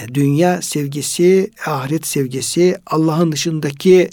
[0.00, 4.10] e, dünya sevgisi, ahiret sevgisi, Allah'ın dışındaki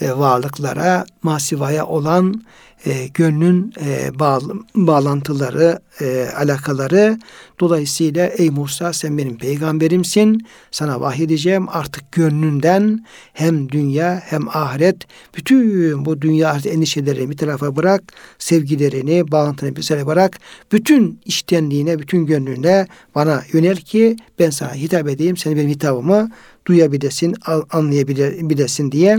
[0.00, 2.42] e, varlıklara, masivaya olan
[2.86, 7.18] e, gönlün e, bağlı, bağlantıları, e, alakaları.
[7.60, 10.46] Dolayısıyla ey Musa sen benim peygamberimsin.
[10.70, 14.96] Sana vahyedeceğim artık gönlünden hem dünya hem ahiret
[15.36, 18.02] bütün bu dünya endişelerini bir tarafa bırak.
[18.38, 20.38] Sevgilerini, bağlantını bir tarafa bırak.
[20.72, 25.36] Bütün iştenliğine, bütün gönlüne bana yönel ki ben sana hitap edeyim.
[25.36, 26.30] Sen benim hitabımı
[26.66, 27.34] duyabilesin,
[27.70, 29.18] anlayabilesin diye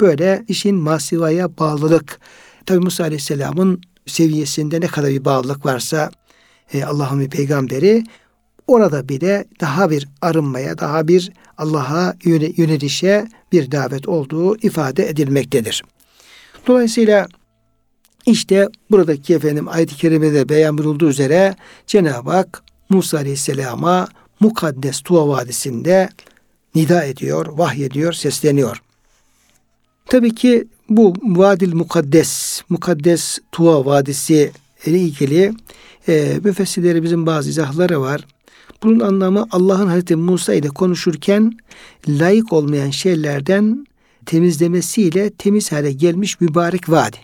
[0.00, 2.20] böyle işin masivaya bağlılık
[2.68, 6.10] Tabi Musa Aleyhisselam'ın seviyesinde ne kadar bir bağlılık varsa
[6.72, 8.04] e, Allah'ın bir peygamberi
[8.66, 12.14] orada bile daha bir arınmaya, daha bir Allah'a
[12.56, 15.82] yönelişe bir davet olduğu ifade edilmektedir.
[16.66, 17.26] Dolayısıyla
[18.26, 24.08] işte buradaki efendim ayet-i kerimede beyan buyurulduğu üzere Cenab-ı Hak Musa Aleyhisselam'a
[24.40, 26.08] mukaddes Tuva Vadisi'nde
[26.74, 28.82] nida ediyor, vahyediyor, sesleniyor.
[30.08, 34.52] Tabii ki bu Vadil Mukaddes, Mukaddes Tuva Vadisi
[34.86, 35.52] ile ilgili
[36.08, 38.26] e, müfessirlerimizin bazı izahları var.
[38.82, 41.52] Bunun anlamı Allah'ın Hazreti Musa ile konuşurken
[42.08, 43.86] layık olmayan şeylerden
[44.26, 47.16] temizlemesiyle temiz hale gelmiş mübarek vadi.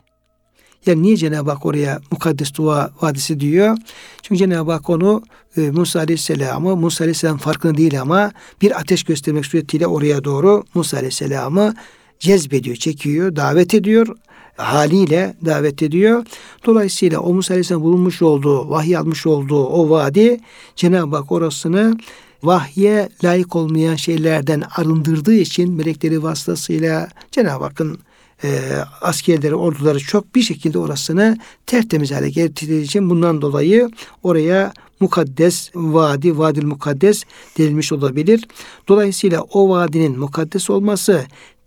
[0.87, 3.77] Yani niye Cenab-ı Hak oraya Mukaddes Tuva Vadisi diyor?
[4.23, 5.23] Çünkü Cenab-ı Hak onu
[5.57, 10.97] e, Musa Aleyhisselam'ı, Musa Aleyhisselam farkında değil ama bir ateş göstermek suretiyle oraya doğru Musa
[10.97, 11.75] Aleyhisselam'ı
[12.18, 14.16] cezbediyor, çekiyor, davet ediyor
[14.57, 16.27] haliyle davet ediyor.
[16.66, 20.40] Dolayısıyla o Musa Aleyhisselam bulunmuş olduğu, vahiy almış olduğu o vadi
[20.77, 21.98] Cenab-ı Hak orasını
[22.42, 27.98] vahye layık olmayan şeylerden arındırdığı için melekleri vasıtasıyla Cenab-ı Hakk'ın
[28.44, 28.61] e,
[29.00, 33.90] askerleri, orduları çok bir şekilde orasını tertemiz hale getirdiği için bundan dolayı
[34.22, 37.24] oraya mukaddes vadi, vadil mukaddes
[37.59, 38.48] denilmiş olabilir.
[38.88, 41.24] Dolayısıyla o vadinin mukaddes olması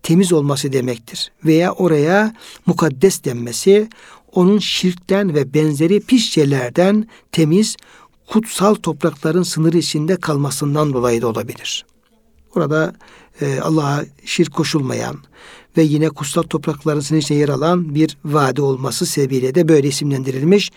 [0.08, 1.32] temiz olması demektir.
[1.46, 2.34] Veya oraya
[2.66, 3.90] mukaddes denmesi
[4.34, 7.76] onun şirkten ve benzeri pis şeylerden temiz,
[8.28, 11.86] kutsal toprakların sınırı içinde kalmasından dolayı da olabilir.
[12.56, 12.96] Orada
[13.42, 15.18] e, Allah'a şirk koşulmayan
[15.78, 20.72] ve yine kutsal toprakların sınırı içinde yer alan bir vadi olması sebebiyle de böyle isimlendirilmiş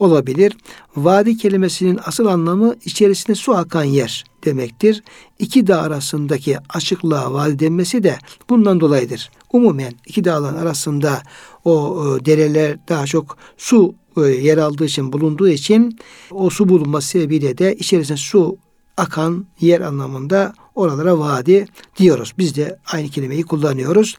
[0.00, 0.56] olabilir.
[0.96, 5.02] Vadi kelimesinin asıl anlamı içerisinde su akan yer demektir.
[5.38, 9.30] İki dağ arasındaki açıklığa vadi denmesi de bundan dolayıdır.
[9.52, 11.22] Umumen iki dağların arasında
[11.64, 15.98] o e, dereler daha çok su e, yer aldığı için bulunduğu için
[16.30, 18.56] o su bulunması sebebiyle de içerisinde su
[18.96, 21.66] akan yer anlamında oralara vadi
[21.98, 22.32] diyoruz.
[22.38, 24.16] Biz de aynı kelimeyi kullanıyoruz.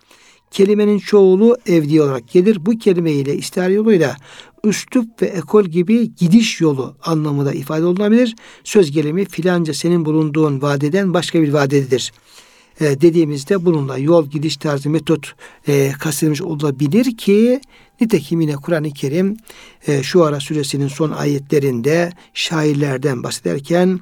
[0.52, 2.66] Kelimenin çoğulu evdi olarak gelir.
[2.66, 4.16] Bu kelime ile istihar yoluyla
[4.64, 8.36] üslup ve ekol gibi gidiş yolu anlamında ifade olunabilir.
[8.64, 12.12] Söz gelimi filanca senin bulunduğun vadeden başka bir vadededir.
[12.80, 15.34] E, dediğimizde bununla yol gidiş tarzı metot
[15.68, 17.62] e, kastedilmiş olabilir ki
[18.02, 19.38] nitekim yine Kur'an-ı Kerim
[19.88, 24.00] e, şu ara suresinin son ayetlerinde şairlerden bahsederken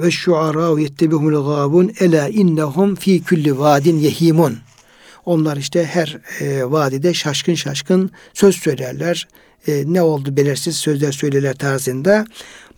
[0.00, 4.58] ve şu ara yettebihumul gâbun ela innehum fi kulli vadin yehimun.
[5.24, 9.28] Onlar işte her e, vadide şaşkın şaşkın söz söylerler.
[9.66, 12.24] E, ne oldu belirsiz sözler söylerler tarzında.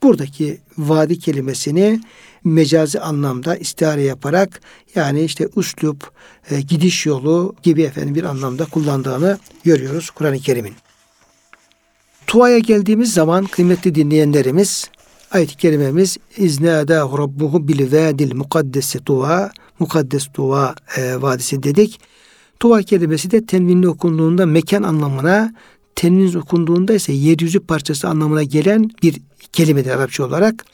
[0.02, 2.00] Buradaki vadi kelimesini
[2.44, 4.60] mecazi anlamda istihare yaparak
[4.94, 6.10] yani işte uslup,
[6.50, 10.74] e, gidiş yolu gibi efendim bir anlamda kullandığını görüyoruz Kur'an-ı Kerim'in.
[12.26, 14.90] Tua'ya geldiğimiz zaman kıymetli dinleyenlerimiz
[15.30, 22.00] ayet-i kerimemiz iznâdâhu rabbuhu bil vâdil mukaddesi tuva mukaddes tuva e, vadisi dedik.
[22.60, 25.54] Tuva kelimesi de tenvinli okunduğunda mekan anlamına
[26.00, 29.20] tenvin okunduğunda ise yeryüzü parçası anlamına gelen bir
[29.52, 30.64] kelimedir Arapça olarak.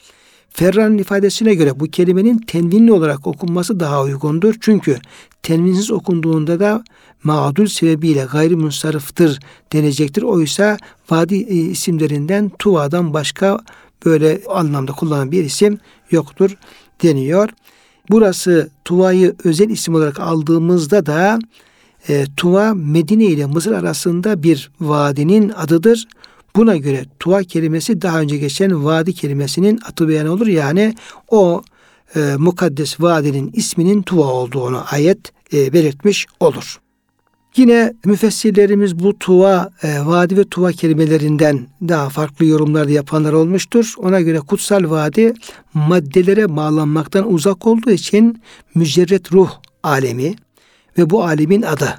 [0.51, 4.55] Ferran'ın ifadesine göre bu kelimenin tenvinli olarak okunması daha uygundur.
[4.61, 4.99] Çünkü
[5.43, 6.85] tenvinsiz okunduğunda da
[7.25, 9.41] mağdul sebebiyle gayrimunsarıftır
[9.73, 10.23] denecektir.
[10.23, 10.77] Oysa
[11.11, 13.59] vadi e, isimlerinden Tuva'dan başka
[14.05, 15.79] böyle anlamda kullanılan bir isim
[16.11, 16.57] yoktur
[17.03, 17.49] deniyor.
[18.11, 21.39] Burası Tuva'yı özel isim olarak aldığımızda da
[22.09, 26.09] e, Tuva Medine ile Mısır arasında bir vadinin adıdır.
[26.57, 30.47] Buna göre Tuva kelimesi daha önce geçen vadi kelimesinin atı beyan olur.
[30.47, 30.95] Yani
[31.29, 31.62] o
[32.16, 36.81] e, mukaddes vadinin isminin Tuva olduğunu ayet e, belirtmiş olur.
[37.57, 43.95] Yine müfessirlerimiz bu tuva, e, vadi ve tuva kelimelerinden daha farklı yorumlar yapanlar olmuştur.
[43.99, 45.35] Ona göre kutsal vadi
[45.75, 48.42] maddelere bağlanmaktan uzak olduğu için
[48.75, 49.51] mücerret ruh
[49.83, 50.35] alemi
[50.98, 51.94] ve bu alemin adı.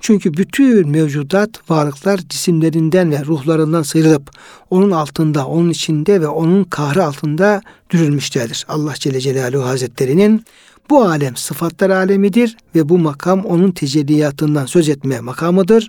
[0.00, 4.30] Çünkü bütün mevcudat varlıklar cisimlerinden ve ruhlarından sıyrılıp
[4.70, 8.66] onun altında, onun içinde ve onun kahrı altında dürülmüşlerdir.
[8.68, 10.44] Allah Celle Celaluhu Hazretleri'nin
[10.90, 15.88] bu alem sıfatlar alemidir ve bu makam onun tecelliyatından söz etme makamıdır.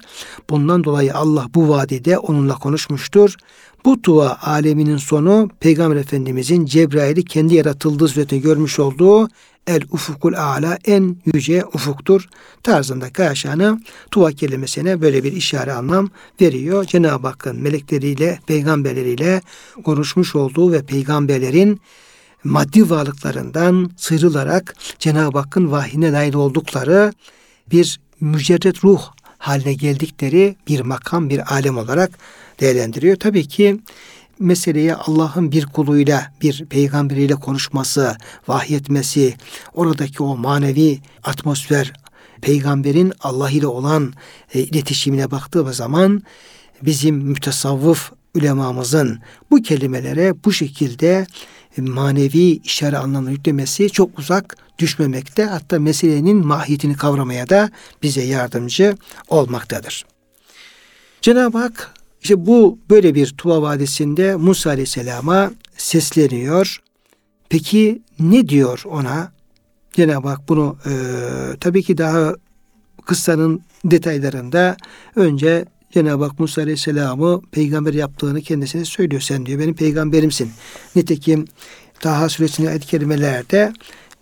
[0.50, 3.36] Bundan dolayı Allah bu vadide onunla konuşmuştur.
[3.86, 9.30] Bu dua aleminin sonu Peygamber Efendimizin Cebrail'i kendi yaratıldığı surette görmüş olduğu
[9.68, 12.30] el ufukul ala en yüce ufuktur
[12.64, 16.10] tarzında kaşanı tuva kelimesine böyle bir işare anlam
[16.42, 16.86] veriyor.
[16.86, 19.42] Cenab-ı Hakk'ın melekleriyle, peygamberleriyle
[19.84, 21.82] konuşmuş olduğu ve peygamberlerin
[22.44, 27.14] maddi varlıklarından sıyrılarak Cenab-ı Hakk'ın vahyine nail oldukları
[27.72, 29.02] bir mücerret ruh
[29.38, 32.12] haline geldikleri bir makam, bir alem olarak
[32.62, 33.16] değerlendiriyor.
[33.16, 33.80] Tabii ki
[34.40, 39.36] meseleye Allah'ın bir kuluyla, bir peygamberiyle konuşması, vahyetmesi,
[39.74, 41.94] oradaki o manevi atmosfer,
[42.42, 44.14] peygamberin Allah ile olan
[44.54, 46.24] e, iletişimine baktığı zaman
[46.82, 49.20] bizim mütesavvıf ulemamızın
[49.52, 51.28] bu kelimelere bu şekilde
[51.78, 55.46] manevi işare anlamına yüklemesi çok uzak düşmemekte.
[55.46, 57.70] Hatta meselenin mahiyetini kavramaya da
[58.04, 58.98] bize yardımcı
[59.28, 60.06] olmaktadır.
[61.22, 66.82] Cenab-ı Hak işte bu böyle bir Tuva Vadisi'nde Musa Aleyhisselam'a sesleniyor.
[67.50, 69.32] Peki ne diyor ona?
[69.94, 70.94] Cenab-ı Hak bunu e,
[71.60, 72.36] tabii ki daha
[73.06, 74.78] kıssanın detaylarında
[75.16, 79.22] önce Cenab-ı Hak Musa Aleyhisselam'ı peygamber yaptığını kendisine söylüyor.
[79.22, 80.52] Sen diyor benim peygamberimsin.
[80.96, 81.46] Nitekim
[82.00, 83.74] Taha suresinin ayet kelimelerde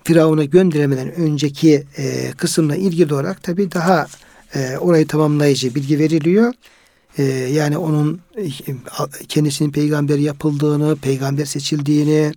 [0.04, 4.08] Firavun'a gönderemeden önceki e, kısımla ilgili olarak tabi daha
[4.56, 6.54] e, orayı tamamlayıcı bilgi veriliyor.
[7.19, 8.49] E, yani onun e,
[9.27, 12.32] kendisinin peygamber yapıldığını, peygamber seçildiğini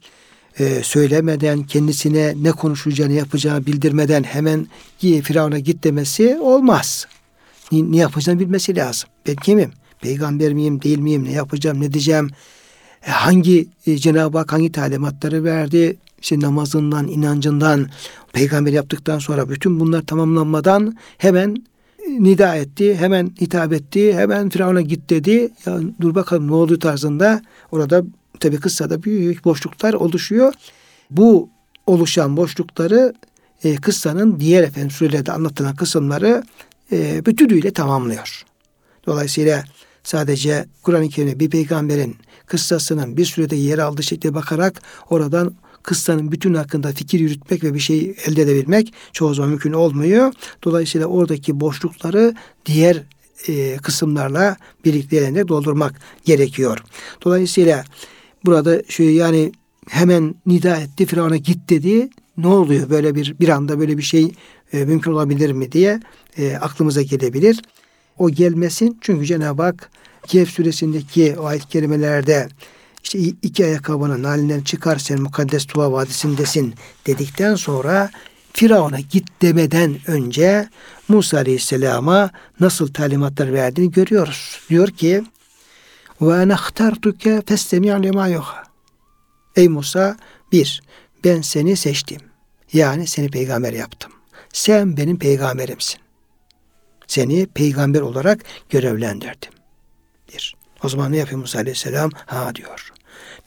[0.59, 4.67] e, söylemeden, kendisine ne konuşacağını yapacağını bildirmeden hemen
[4.99, 7.07] Firavun'a git demesi olmaz
[7.73, 9.09] ne, ne yapacağını bilmesi lazım.
[9.27, 9.71] Ben kimim?
[10.01, 11.25] Peygamber miyim, değil miyim?
[11.25, 12.31] Ne yapacağım, ne diyeceğim?
[13.07, 15.97] E, hangi e, Cenab-ı Hak hangi talimatları verdi?
[16.23, 17.89] İşte namazından, inancından,
[18.33, 21.57] peygamber yaptıktan sonra bütün bunlar tamamlanmadan hemen
[22.21, 25.51] nida etti, hemen hitap etti, hemen Firavun'a git dedi.
[25.67, 27.43] Ya dur bakalım ne oldu tarzında.
[27.73, 28.05] Orada
[28.41, 30.55] tabi kıssada büyük boşluklar oluşuyor.
[31.11, 31.49] Bu
[31.87, 33.15] oluşan boşlukları
[33.65, 36.43] e, kıssanın diğer efendim surelerde anlatılan kısımları
[36.93, 38.45] e, bütünüyle tamamlıyor.
[39.07, 39.65] Dolayısıyla
[40.03, 46.55] sadece Kur'an-ı Kerim'e bir peygamberin kıssasının bir sürede yer aldığı şekilde bakarak oradan kıssanın bütün
[46.55, 50.33] hakkında fikir yürütmek ve bir şey elde edebilmek çoğu zaman mümkün olmuyor.
[50.65, 52.35] Dolayısıyla oradaki boşlukları
[52.67, 53.03] diğer
[53.49, 56.79] e, kısımlarla birlikte doldurmak gerekiyor.
[57.25, 57.85] Dolayısıyla
[58.45, 59.53] burada şu yani
[59.89, 62.09] hemen nida etti Firavun'a git dedi.
[62.37, 64.33] Ne oluyor böyle bir bir anda böyle bir şey
[64.73, 66.01] e, mümkün olabilir mi diye
[66.39, 67.63] e, aklımıza gelebilir.
[68.19, 69.91] O gelmesin çünkü Cenab-ı Hak
[70.27, 72.49] Kehf suresindeki o ayet kelimelerde
[73.03, 76.75] işte iki ayakkabının halinden çıkar sen mukaddes Tuva Vadisi'ndesin
[77.07, 78.11] dedikten sonra
[78.53, 80.69] Firavun'a git demeden önce
[81.09, 84.61] Musa Aleyhisselam'a nasıl talimatlar verdiğini görüyoruz.
[84.71, 85.25] Diyor ki
[86.21, 88.63] ve enahtartuke festemi' lima yuha.
[89.57, 90.17] Ey Musa
[90.53, 90.83] bir
[91.25, 92.21] ben seni seçtim.
[92.73, 94.13] Yani seni peygamber yaptım.
[94.53, 96.01] Sen benim peygamberimsin.
[97.07, 99.53] Seni peygamber olarak görevlendirdim.
[100.33, 100.57] Bir.
[100.85, 102.11] O zaman ne yapıyor Musa Aleyhisselam?
[102.27, 102.92] Ha diyor.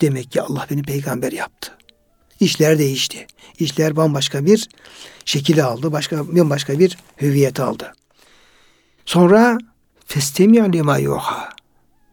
[0.01, 1.71] Demek ki Allah beni peygamber yaptı.
[2.39, 3.27] İşler değişti.
[3.59, 4.69] İşler bambaşka bir
[5.25, 5.91] şekil aldı.
[5.91, 7.93] Başka bambaşka bir hüviyet aldı.
[9.05, 9.57] Sonra
[10.05, 11.49] festemi lima yuha.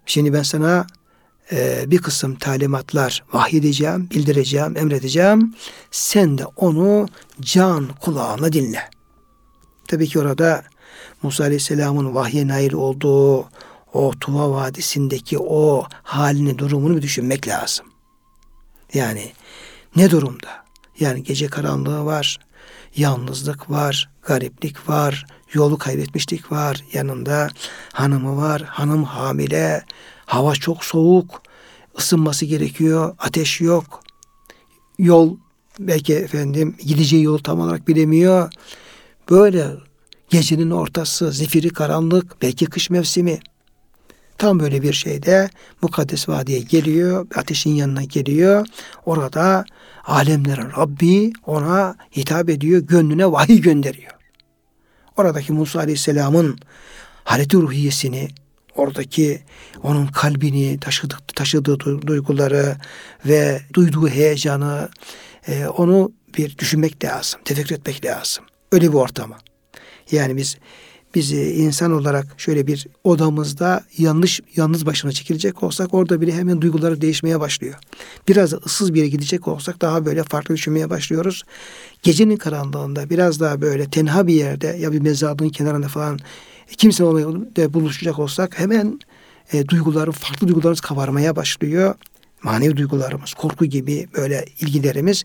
[0.07, 0.87] Şimdi ben sana
[1.53, 5.55] e, bir kısım talimatlar vahyedeceğim, bildireceğim, emredeceğim.
[5.91, 7.09] Sen de onu
[7.41, 8.91] can kulağına dinle.
[9.89, 10.63] Tabii ki orada
[11.23, 13.49] Musa Aleyhisselam'ın vahye nail olduğu
[13.93, 17.87] o Tuva Vadisi'ndeki o halini, durumunu bir düşünmek lazım.
[18.95, 19.33] Yani
[19.97, 20.65] ne durumda?
[21.01, 22.39] Yani gece karanlığı var,
[22.97, 27.49] yalnızlık var, gariplik var, yolu kaybetmişlik var, yanında
[27.93, 29.85] hanımı var, hanım hamile,
[30.27, 31.43] hava çok soğuk,
[31.99, 34.03] ısınması gerekiyor, ateş yok,
[34.99, 35.37] yol
[35.79, 38.53] belki efendim gideceği yol tam olarak bilemiyor.
[39.31, 39.71] Böyle
[40.29, 43.41] gecenin ortası, zifiri karanlık, belki kış mevsimi.
[44.39, 45.51] Tam böyle bir şeyde
[45.83, 48.67] Mukaddes Vadi'ye geliyor, ateşin yanına geliyor.
[49.07, 49.65] Orada
[50.05, 54.13] alemlerin Rabbi ona hitap ediyor, gönlüne vahiy gönderiyor.
[55.17, 56.59] Oradaki Musa Aleyhisselam'ın
[57.25, 58.29] haleti ruhiyesini,
[58.77, 59.43] oradaki
[59.83, 62.77] onun kalbini taşıdığı, taşıdığı duyguları
[63.27, 64.89] ve duyduğu heyecanı
[65.49, 68.45] e, onu bir düşünmek lazım, tefekkür etmek lazım.
[68.73, 69.39] Öyle bir ortama.
[70.11, 70.57] Yani biz
[71.15, 77.01] biz insan olarak şöyle bir odamızda yanlış yalnız başına çekilecek olsak orada bile hemen duyguları
[77.01, 77.75] değişmeye başlıyor.
[78.29, 81.43] Biraz da ıssız bir yere gidecek olsak daha böyle farklı düşünmeye başlıyoruz.
[82.03, 86.19] Gecenin karanlığında biraz daha böyle tenha bir yerde ya bir mezarlığın kenarında falan
[86.77, 89.01] kimse olmayıp buluşacak olsak hemen
[89.53, 91.95] e, duyguların farklı duygularımız kabarmaya başlıyor.
[92.43, 95.25] Manevi duygularımız, korku gibi böyle ilgilerimiz.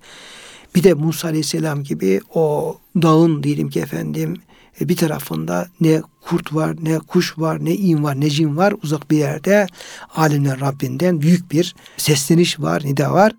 [0.75, 6.53] Bir de Musa Aleyhisselam gibi o dağın diyelim ki efendim e, bir tarafında ne kurt
[6.53, 8.73] var, ne kuş var, ne in var, ne cin var.
[8.83, 9.67] Uzak bir yerde
[10.15, 13.31] alemler Rabbinden büyük bir sesleniş var, nida var.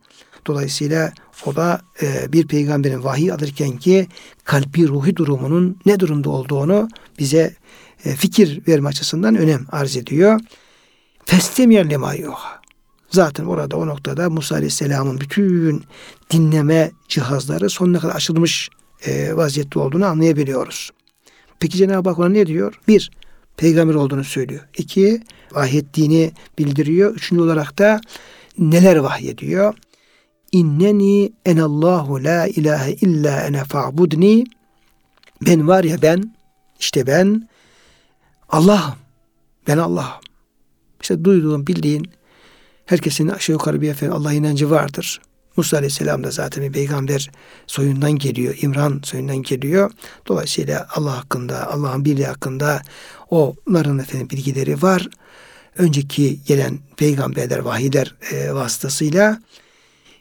[0.46, 1.12] Dolayısıyla
[1.46, 4.06] o da e, bir peygamberin vahiy alırken ki
[4.44, 7.54] kalbi ruhi durumunun ne durumda olduğunu bize
[8.04, 10.40] e, fikir verme açısından önem arz ediyor.
[11.24, 12.60] Festemir lema yuha.
[13.10, 15.84] Zaten orada o noktada Musa Aleyhisselam'ın bütün
[16.30, 18.70] dinleme cihazları sonuna kadar açılmış
[19.06, 20.90] e, vaziyette olduğunu anlayabiliyoruz.
[21.60, 22.80] Peki Cenab-ı Hak ona ne diyor?
[22.88, 23.10] Bir,
[23.56, 24.68] peygamber olduğunu söylüyor.
[24.76, 27.14] İki, vahyettiğini bildiriyor.
[27.14, 28.00] Üçüncü olarak da
[28.58, 29.74] neler vahyediyor?
[30.52, 34.44] İnneni enallahu la ilahe illa ene fa'budni.
[35.46, 36.34] Ben var ya ben,
[36.80, 37.48] işte ben
[38.48, 38.94] Allah'ım.
[39.66, 40.20] Ben Allah'ım.
[41.02, 42.10] İşte duyduğun, bildiğin
[42.86, 45.20] herkesin aşağı yukarı bir efendim Allah inancı vardır.
[45.58, 47.30] Musa Aleyhisselam da zaten bir peygamber
[47.66, 48.54] soyundan geliyor.
[48.62, 49.90] İmran soyundan geliyor.
[50.28, 52.82] Dolayısıyla Allah hakkında, Allah'ın birliği hakkında
[53.30, 55.08] onların efendim bilgileri var.
[55.78, 59.40] Önceki gelen peygamberler, vahiyler e, vasıtasıyla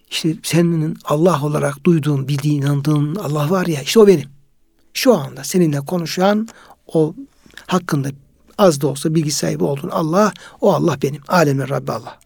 [0.09, 4.29] işte senin Allah olarak duyduğun, bildiğin, inandığın Allah var ya işte o benim.
[4.93, 6.47] Şu anda seninle konuşan
[6.87, 7.15] o
[7.67, 8.09] hakkında
[8.57, 11.21] az da olsa bilgi sahibi olduğun Allah, o Allah benim.
[11.27, 12.19] Alemin Rabbi Allah.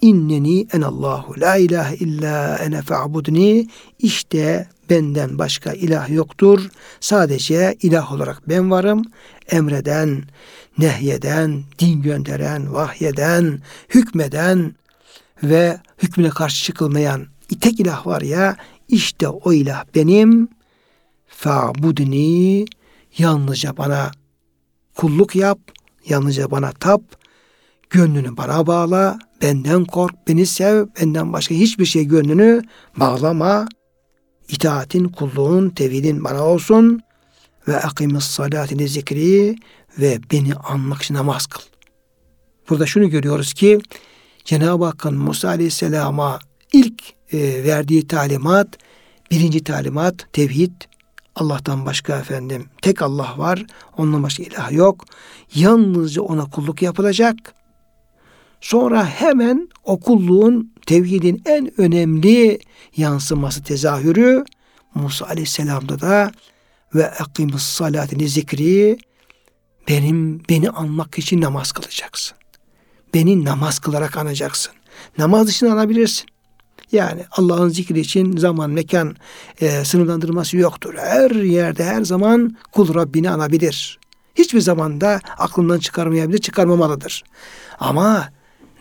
[0.00, 3.68] İnneni enallahu la ilahe illa ene fa'budni.
[3.98, 6.68] İşte benden başka ilah yoktur.
[7.00, 9.02] Sadece ilah olarak ben varım.
[9.50, 10.22] Emreden,
[10.78, 14.74] nehyeden, din gönderen, vahyeden, hükmeden
[15.42, 17.26] ve hükmüne karşı çıkılmayan
[17.60, 18.56] tek ilah var ya
[18.88, 20.48] işte o ilah benim
[21.26, 22.66] fa'budni
[23.18, 24.10] yalnızca bana
[24.96, 25.58] kulluk yap,
[26.08, 27.02] yalnızca bana tap,
[27.90, 32.62] gönlünü bana bağla, benden kork, beni sev, benden başka hiçbir şey gönlünü
[32.96, 33.68] bağlama.
[34.48, 37.00] İtaatin, kulluğun, tevhidin bana olsun
[37.68, 39.56] ve akimis salatini zikri
[39.98, 41.60] ve beni anmak için namaz kıl.
[42.70, 43.78] Burada şunu görüyoruz ki
[44.44, 46.38] Cenab-ı Hakk'ın Musa Aleyhisselam'a
[46.72, 48.78] ilk e, verdiği talimat,
[49.30, 50.72] birinci talimat tevhid,
[51.34, 53.66] Allah'tan başka efendim tek Allah var.
[53.96, 55.04] Ondan başka ilah yok.
[55.54, 57.54] Yalnızca ona kulluk yapılacak.
[58.60, 62.58] Sonra hemen o kulluğun tevhidin en önemli
[62.96, 64.44] yansıması tezahürü
[64.94, 66.32] Musa Aleyhisselam'da da
[66.94, 68.98] ve akimus salatini zikri
[69.88, 72.36] benim beni anmak için namaz kılacaksın.
[73.14, 74.72] Beni namaz kılarak anacaksın.
[75.18, 76.26] Namaz için anabilirsin.
[76.92, 79.16] Yani Allah'ın zikri için zaman, mekan
[79.60, 80.94] e, sınırlandırması yoktur.
[80.96, 83.98] Her yerde, her zaman kul Rabbini anabilir.
[84.34, 87.24] Hiçbir zamanda aklından çıkarmayabilir, çıkarmamalıdır.
[87.78, 88.28] Ama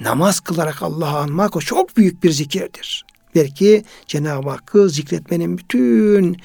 [0.01, 3.05] namaz kılarak Allah'ı anmak o çok büyük bir zikirdir.
[3.35, 6.37] Belki Cenab-ı Hakk'ı zikretmenin bütün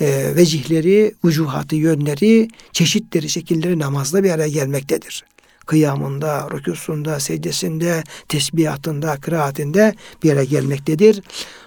[0.00, 5.24] e, vecihleri, vücuhatı, yönleri, çeşitleri, şekilleri namazda bir araya gelmektedir
[5.70, 11.22] kıyamında, rükûsunda, secdesinde, tesbihatında, kıraatinde bir yere gelmektedir.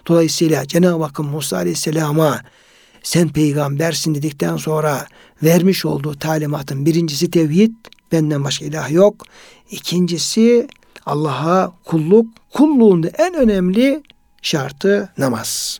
[0.08, 2.42] Dolayısıyla Cenab-ı Hakk'ın Musa Aleyhisselam'a
[3.04, 5.08] sen peygambersin dedikten sonra
[5.44, 7.72] vermiş olduğu talimatın birincisi tevhid,
[8.12, 9.26] benden başka ilah yok.
[9.72, 10.68] İkincisi
[11.06, 14.04] Allah'a kulluk, kulluğunda en önemli
[14.42, 15.80] şartı namaz.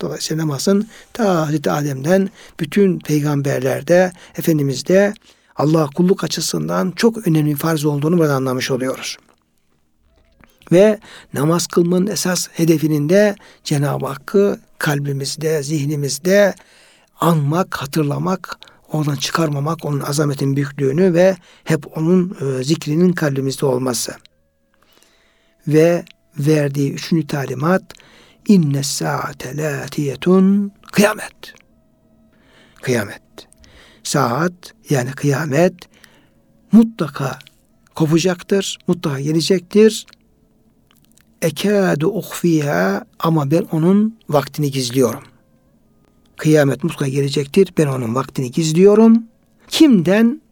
[0.00, 5.14] Dolayısıyla namazın ta Hazreti Adem'den bütün peygamberlerde, Efendimiz'de
[5.56, 9.16] Allah kulluk açısından çok önemli farz olduğunu burada anlamış oluyoruz.
[10.72, 10.98] Ve
[11.34, 16.54] namaz kılmanın esas hedefinin de Cenab-ı Hakk'ı kalbimizde, zihnimizde
[17.20, 18.58] anmak, hatırlamak,
[18.92, 24.14] oradan çıkarmamak, onun azametin büyüklüğünü ve hep onun e, zikrinin kalbimizde olması.
[25.68, 26.04] Ve
[26.38, 27.82] verdiği üçüncü talimat
[28.48, 31.54] inne saate latiyetun kıyamet.
[32.82, 33.22] Kıyamet
[34.02, 34.52] saat
[34.90, 35.74] yani kıyamet
[36.72, 37.38] mutlaka
[37.94, 40.06] kopacaktır, mutlaka gelecektir.
[41.42, 45.22] Ekâdu uhfiha ama ben onun vaktini gizliyorum.
[46.36, 47.72] Kıyamet mutlaka gelecektir.
[47.78, 49.24] Ben onun vaktini gizliyorum.
[49.68, 50.42] Kimden?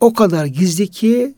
[0.00, 1.34] O kadar gizli ki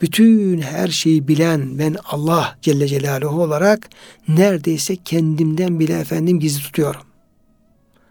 [0.00, 3.90] bütün her şeyi bilen ben Allah Celle Celaluhu olarak
[4.28, 7.00] neredeyse kendimden bile efendim gizli tutuyorum.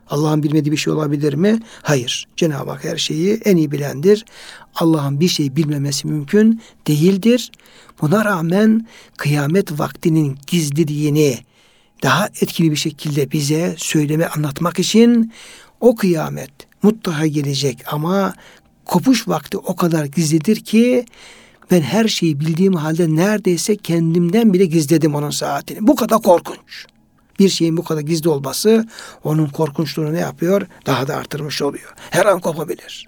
[0.10, 1.60] Allah'ın bilmediği bir şey olabilir mi?
[1.82, 2.28] Hayır.
[2.36, 4.26] Cenab-ı Hak her şeyi en iyi bilendir.
[4.76, 7.52] Allah'ın bir şey bilmemesi mümkün değildir.
[8.02, 11.38] Buna rağmen kıyamet vaktinin gizliliğini
[12.04, 15.34] daha etkili bir şekilde bize söyleme anlatmak için
[15.80, 16.52] o kıyamet
[16.84, 18.34] mutlaka gelecek ama
[18.86, 21.06] kopuş vakti o kadar gizlidir ki
[21.72, 25.88] ben her şeyi bildiğim halde neredeyse kendimden bile gizledim onun saatini.
[25.88, 26.86] Bu kadar korkunç
[27.39, 28.88] bir şeyin bu kadar gizli olması
[29.24, 30.68] onun korkunçluğunu ne yapıyor?
[30.86, 31.93] Daha da artırmış oluyor.
[32.09, 33.07] Her an kopabilir.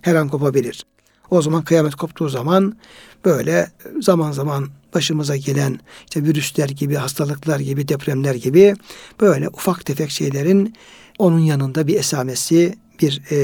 [0.00, 0.86] Her an kopabilir.
[1.30, 2.76] O zaman kıyamet koptuğu zaman
[3.24, 8.74] böyle zaman zaman başımıza gelen işte virüsler gibi, hastalıklar gibi, depremler gibi
[9.20, 10.74] böyle ufak tefek şeylerin
[11.18, 13.36] onun yanında bir esamesi, bir e,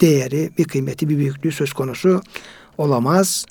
[0.00, 2.22] değeri, bir kıymeti, bir büyüklüğü söz konusu
[2.82, 3.44] olamaz.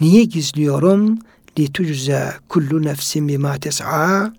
[0.00, 1.18] Niye gizliyorum?
[1.58, 4.32] Litücze kullu nefsin bima tes'a.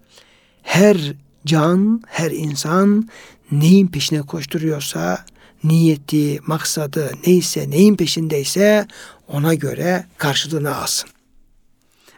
[0.61, 1.13] Her
[1.45, 3.09] can, her insan
[3.51, 5.25] neyin peşine koşturuyorsa,
[5.63, 8.88] niyeti, maksadı neyse, neyin peşindeyse
[9.28, 11.09] ona göre karşılığını alsın.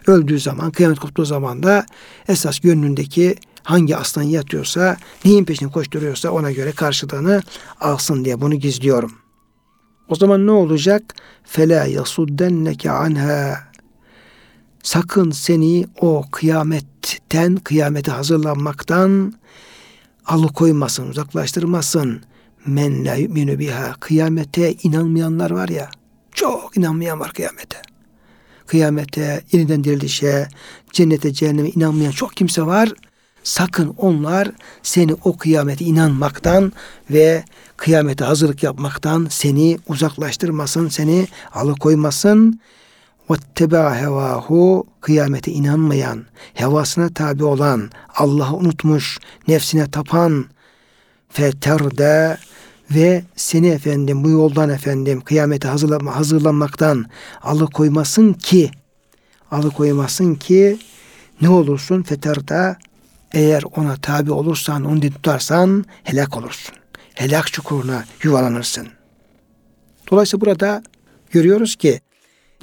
[0.07, 1.86] Öldüğü zaman, kıyamet koptuğu zaman da
[2.28, 7.41] esas gönlündeki hangi aslan yatıyorsa, neyin peşine koşturuyorsa ona göre karşılığını
[7.82, 9.28] alsın diye bunu gizliyorum.''
[10.10, 11.16] O zaman ne olacak?
[11.43, 13.57] Fela yasuddenneke anha
[14.84, 19.34] sakın seni o kıyametten, kıyamete hazırlanmaktan
[20.26, 22.22] alıkoymasın, uzaklaştırmasın.
[22.66, 23.93] Men la yu'minu biha.
[23.99, 25.89] Kıyamete inanmayanlar var ya,
[26.32, 27.78] çok inanmayan var kıyamete.
[28.68, 30.47] Kıyamete, yeniden dirilişe,
[30.91, 32.93] cennete, cehenneme inanmayan çok kimse var.
[33.44, 34.52] Sakın onlar
[34.84, 36.74] seni o kıyamete inanmaktan
[37.12, 37.44] ve
[37.78, 42.60] kıyamete hazırlık yapmaktan seni uzaklaştırmasın, seni alıkoymasın.
[43.32, 50.46] vetteba hevahu kıyamete inanmayan, hevasına tabi olan, Allah'ı unutmuş, nefsine tapan
[51.30, 52.38] feterde
[52.92, 57.06] ve seni efendim bu yoldan efendim kıyamete hazırlanma, hazırlanmaktan
[57.42, 58.72] alıkoymasın ki
[59.52, 60.80] alıkoymasın ki
[61.42, 62.04] ne olursun?
[62.04, 62.78] feterda
[63.34, 66.75] eğer ona tabi olursan, onu tutarsan helak olursun.
[67.13, 68.88] Helak çukuruna yuvalanırsın.
[70.11, 70.84] Dolayısıyla burada
[71.32, 72.01] görüyoruz ki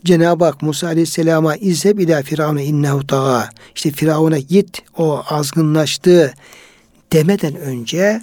[0.05, 3.51] Cenab-ı Hak Musa Aleyhisselam'a izheb ila firavuna innehu tağa.
[3.75, 6.35] İşte Firavun'a git o azgınlaştı
[7.13, 8.23] demeden önce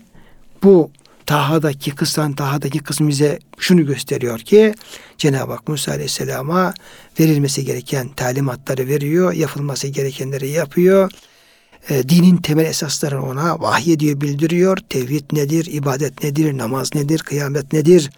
[0.63, 0.91] bu
[1.25, 4.73] Taha'daki kıssan Taha'daki kısım bize şunu gösteriyor ki
[5.17, 6.73] Cenab-ı Hak Musa Aleyhisselam'a
[7.19, 11.11] verilmesi gereken talimatları veriyor, yapılması gerekenleri yapıyor.
[11.89, 14.77] E, dinin temel esaslarını ona vahiy ediyor, bildiriyor.
[14.89, 18.09] Tevhid nedir, ibadet nedir, namaz nedir, kıyamet nedir?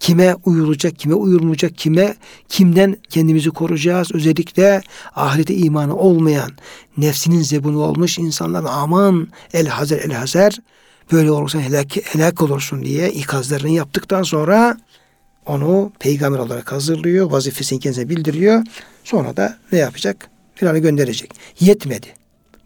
[0.00, 2.14] Kime uyulacak, kime uyulmayacak, kime,
[2.48, 4.12] kimden kendimizi koruyacağız?
[4.14, 4.82] Özellikle
[5.16, 6.50] ahirete imanı olmayan,
[6.96, 10.58] nefsinin zebunu olmuş insanlar aman el hazer el hazer
[11.12, 14.76] böyle olursan helak, helak olursun diye ikazlarını yaptıktan sonra
[15.46, 18.62] onu peygamber olarak hazırlıyor, vazifesini kendisine bildiriyor.
[19.04, 20.30] Sonra da ne yapacak?
[20.54, 21.30] Firavun'a gönderecek.
[21.60, 22.21] Yetmedi.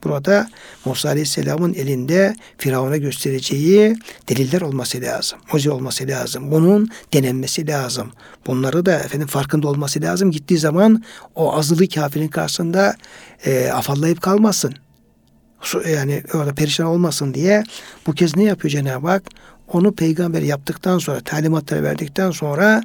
[0.08, 0.48] Burada
[0.84, 3.96] Musa Aleyhisselam'ın elinde Firavun'a göstereceği
[4.28, 5.38] deliller olması lazım.
[5.52, 6.50] Mucize olması lazım.
[6.50, 8.12] Bunun denenmesi lazım.
[8.46, 10.30] Bunları da efendim farkında olması lazım.
[10.30, 11.02] Gittiği zaman
[11.34, 12.96] o azılı kafirin karşısında
[13.44, 14.74] e, afallayıp kalmasın.
[15.92, 17.64] Yani orada perişan olmasın diye
[18.06, 19.22] bu kez ne yapıyor Cenab-ı Hak?
[19.68, 22.82] Onu peygamber yaptıktan sonra, talimatları verdikten sonra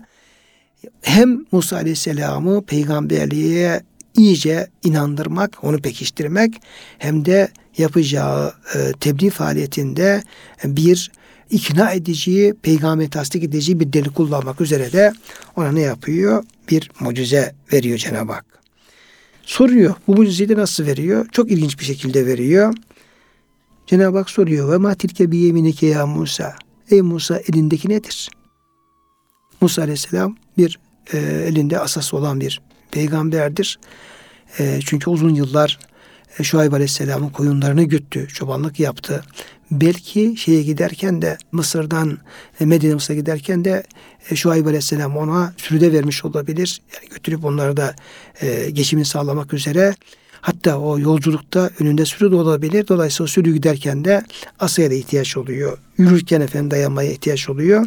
[1.02, 3.82] hem Musa Aleyhisselam'ı peygamberliğe
[4.18, 6.62] iyice inandırmak, onu pekiştirmek
[6.98, 10.24] hem de yapacağı e, tebliğ faaliyetinde
[10.64, 11.12] bir
[11.50, 15.14] ikna edici, peygamber tasdik edici bir deli kullanmak üzere de
[15.56, 16.44] ona ne yapıyor?
[16.70, 18.46] Bir mucize veriyor Cenab-ı Hak.
[19.44, 19.96] Soruyor.
[20.08, 21.26] Bu mucizeyi de nasıl veriyor?
[21.32, 22.74] Çok ilginç bir şekilde veriyor.
[23.88, 24.72] Cenab-ı Hak soruyor.
[24.72, 26.56] Ve ma tilke bi yeminike ya Musa.
[26.92, 28.30] Ey Musa elindeki nedir?
[29.62, 30.80] Musa Aleyhisselam bir
[31.14, 32.62] e, elinde asası olan bir
[32.92, 33.80] peygamberdir.
[34.60, 35.80] E, çünkü uzun yıllar
[36.40, 39.24] e, Şuayb Aleyhisselam'ın koyunlarını güttü, çobanlık yaptı.
[39.72, 42.18] Belki şeye giderken de Mısır'dan
[42.60, 43.84] e, Medine Mısır'a giderken de
[44.30, 46.82] e, Şuayb Aleyhisselam ona sürüde vermiş olabilir.
[46.96, 47.96] Yani götürüp onları da
[48.42, 49.96] e, geçimini sağlamak üzere
[50.42, 52.88] Hatta o yolculukta önünde sürü de olabilir.
[52.88, 54.24] Dolayısıyla sürü giderken de
[54.60, 55.78] asaya da ihtiyaç oluyor.
[55.98, 57.86] Yürürken efendim dayanmaya ihtiyaç oluyor.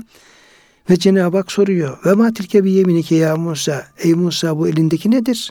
[0.91, 1.99] Ve Cenab-ı Hak soruyor.
[2.07, 3.87] Ve ma tilke bi yeminike ya Musa.
[3.99, 5.51] Ey Musa bu elindeki nedir?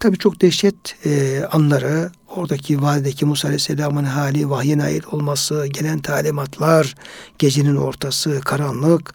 [0.00, 6.94] Tabi çok dehşet e, anları, oradaki vadideki Musa Aleyhisselam'ın hali, vahyin ait olması, gelen talimatlar,
[7.38, 9.14] gecenin ortası, karanlık,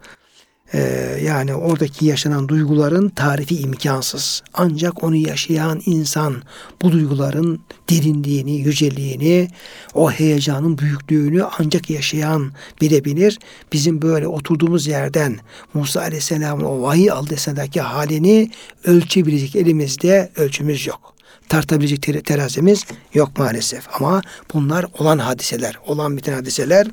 [0.76, 4.43] ee, yani oradaki yaşanan duyguların tarifi imkansız.
[4.53, 6.36] Ancak onu yaşayan insan
[6.82, 7.59] bu duyguların
[7.89, 9.47] derinliğini, yüceliğini,
[9.93, 12.51] o heyecanın büyüklüğünü ancak yaşayan
[12.82, 13.39] bilebilir.
[13.73, 15.38] Bizim böyle oturduğumuz yerden
[15.73, 18.51] Musa Aleyhisselam'ın o vahiy aldesindeki halini
[18.86, 21.15] ölçebilecek elimizde ölçümüz yok
[21.49, 24.01] tartabilecek terazimiz yok maalesef.
[24.01, 24.21] Ama
[24.53, 26.88] bunlar olan hadiseler, olan biten hadiseler.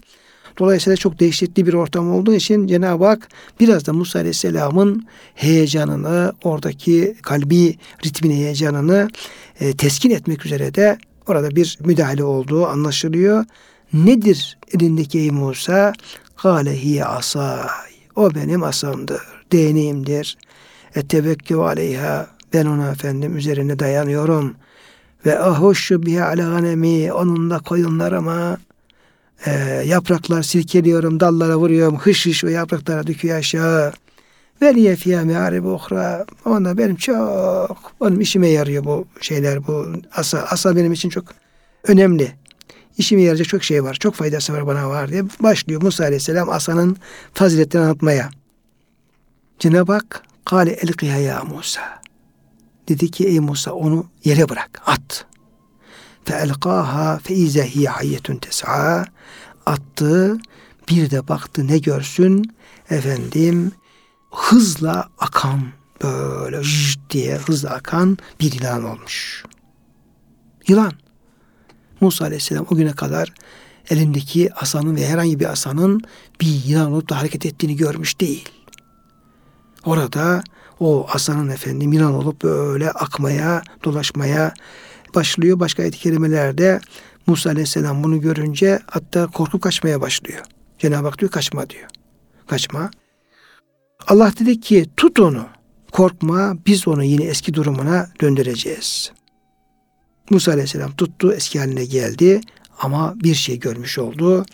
[0.59, 3.29] Dolayısıyla çok dehşetli bir ortam olduğu için Cenab-ı Hak
[3.61, 9.09] biraz da Musa Aleyhisselam'ın heyecanını, oradaki kalbi ritmin heyecanını
[9.61, 13.45] e, teskin etmek üzere de orada bir müdahale olduğu anlaşılıyor.
[13.93, 15.93] Nedir elindeki ey Musa?
[16.37, 17.71] Kale hiye asay.
[18.17, 19.23] O benim asamdır,
[19.53, 20.39] değneğimdir.
[20.95, 22.27] Ettevekkü aleyha.
[22.53, 24.55] Ben ona efendim üzerine dayanıyorum.
[25.27, 27.13] Ve ahuşşu biha ala ganemi.
[27.13, 28.59] Onunla koyunlarıma
[29.47, 29.51] e,
[29.87, 33.93] yapraklar silkeliyorum, dallara vuruyorum, hış hış ve yapraklara döküyor aşağı.
[34.63, 36.27] Veliye fiyâ me'arib uhra.
[36.45, 40.39] Ona benim çok, benim işime yarıyor bu şeyler, bu asa.
[40.39, 41.25] Asa benim için çok
[41.85, 42.33] önemli.
[42.99, 46.97] İşime yarayacak çok şey var, çok faydası var bana var diye başlıyor Musa Aleyhisselam asanın
[47.35, 48.31] faziletini anlatmaya.
[49.59, 52.03] Cenab-ı Hak, Kale elkiha ya Musa.
[52.89, 55.27] Dedi ki ey Musa onu yere bırak, at.
[56.26, 59.06] فَاَلْقَاهَا فَاِذَا هِيَ حَيَّةٌ تَسْعَى
[59.66, 60.38] Attı,
[60.90, 62.56] bir de baktı ne görsün?
[62.90, 63.72] Efendim,
[64.32, 65.62] hızla akan,
[66.04, 69.44] böyle jt diye hızla akan bir yılan olmuş.
[70.68, 70.94] Yılan.
[72.02, 73.34] Musa Aleyhisselam o güne kadar
[73.90, 76.02] elindeki asanın ve herhangi bir asanın
[76.42, 78.50] bir yılan olup da hareket ettiğini görmüş değil.
[79.86, 80.44] Orada
[80.80, 84.54] o asanın efendim yılan olup böyle akmaya, dolaşmaya,
[85.15, 85.61] başlıyor.
[85.61, 86.81] Başka ayet-i kerimelerde
[87.27, 90.43] Musa Aleyhisselam bunu görünce hatta korkup kaçmaya başlıyor.
[90.79, 91.89] Cenab-ı Hak diyor kaçma diyor.
[92.47, 92.91] Kaçma.
[94.09, 95.47] Allah dedi ki tut onu.
[95.93, 99.13] Korkma biz onu yine eski durumuna döndüreceğiz.
[100.31, 102.41] Musa Aleyhisselam tuttu eski haline geldi
[102.79, 104.47] ama bir şey görmüş oldu.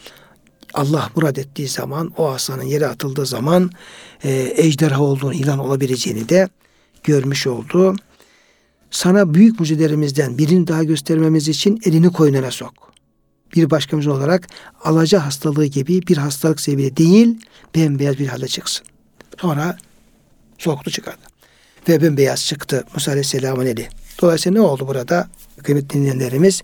[0.75, 3.71] Allah murad ettiği zaman o asanın yere atıldığı zaman
[4.25, 6.49] e, ejderha olduğunu ilan olabileceğini de
[7.05, 7.97] görmüş oldu.
[8.91, 12.75] Sana büyük mucizelerimizden birini daha göstermemiz için elini koynuna sok.
[13.55, 14.49] Bir başkamız olarak
[14.85, 17.41] alaca hastalığı gibi bir hastalık sebebi değil,
[17.75, 18.87] bembeyaz bir halde çıksın.
[19.41, 19.79] Sonra
[20.59, 21.21] soktu çıkardı.
[21.89, 23.89] Ve bembeyaz çıktı Musa Aleyhisselam'ın eli.
[24.23, 25.29] Dolayısıyla ne oldu burada?
[25.63, 26.63] Kıymetli dinleyenlerimiz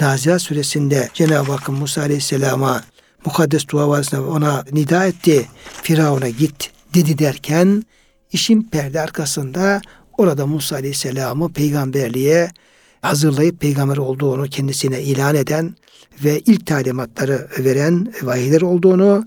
[0.00, 2.82] Nazihat suresinde Cenab-ı Hakk'ın Musa Aleyhisselam'a
[3.24, 5.48] mukaddes dua varisine ona nida etti.
[5.82, 7.84] Firavun'a git dedi derken
[8.32, 9.80] işin perde arkasında
[10.18, 12.50] orada Musa Aleyhisselam'ı peygamberliğe
[13.02, 15.74] hazırlayıp peygamber olduğunu kendisine ilan eden
[16.24, 19.24] ve ilk talimatları veren vahiyler olduğunu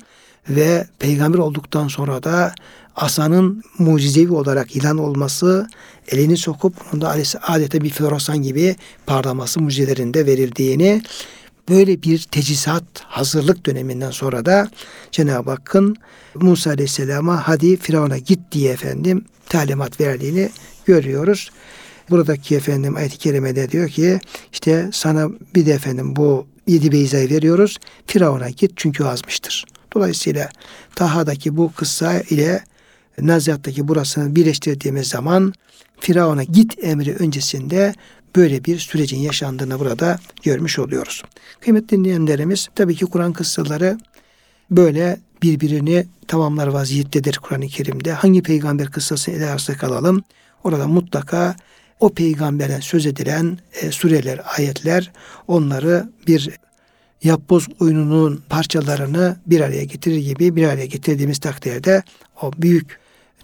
[0.49, 2.55] ve peygamber olduktan sonra da
[2.95, 5.67] asanın mucizevi olarak ilan olması,
[6.07, 7.15] elini sokup onda
[7.47, 8.75] adeta bir floresan gibi
[9.05, 11.01] parlaması mucizelerinde verildiğini
[11.69, 14.69] böyle bir tecizat hazırlık döneminden sonra da
[15.11, 15.95] Cenab-ı Hakk'ın
[16.35, 20.49] Musa Aleyhisselam'a hadi Firavun'a git diye efendim talimat verdiğini
[20.85, 21.51] görüyoruz.
[22.09, 24.19] Buradaki efendim ayet-i kerimede diyor ki
[24.53, 27.77] işte sana bir de efendim bu yedi beyzayı veriyoruz.
[28.07, 29.65] Firavun'a git çünkü azmıştır.
[29.93, 30.49] Dolayısıyla
[30.95, 32.63] Taha'daki bu kıssa ile
[33.21, 35.53] Nazihat'taki burasını birleştirdiğimiz zaman
[35.99, 37.93] Firavun'a git emri öncesinde
[38.35, 41.23] böyle bir sürecin yaşandığını burada görmüş oluyoruz.
[41.59, 43.97] Kıymetli dinleyenlerimiz tabii ki Kur'an kıssaları
[44.71, 48.13] böyle birbirini tamamlar vaziyettedir Kur'an-ı Kerim'de.
[48.13, 50.23] Hangi peygamber kıssasını ele alırsak alalım
[50.63, 51.55] orada mutlaka
[51.99, 55.11] o peygamberden söz edilen e, sureler, ayetler
[55.47, 56.49] onları bir
[57.23, 62.03] yapboz oyununun parçalarını bir araya getirir gibi bir araya getirdiğimiz takdirde
[62.41, 62.99] o büyük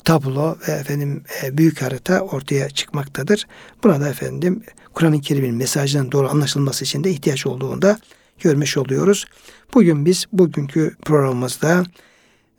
[0.06, 3.48] tablo ve efendim e, büyük harita ortaya çıkmaktadır.
[3.84, 8.00] Buna da efendim Kur'an-ı Kerim'in mesajının doğru anlaşılması için de ihtiyaç olduğunda
[8.40, 9.26] görmüş oluyoruz.
[9.74, 11.84] Bugün biz bugünkü programımızda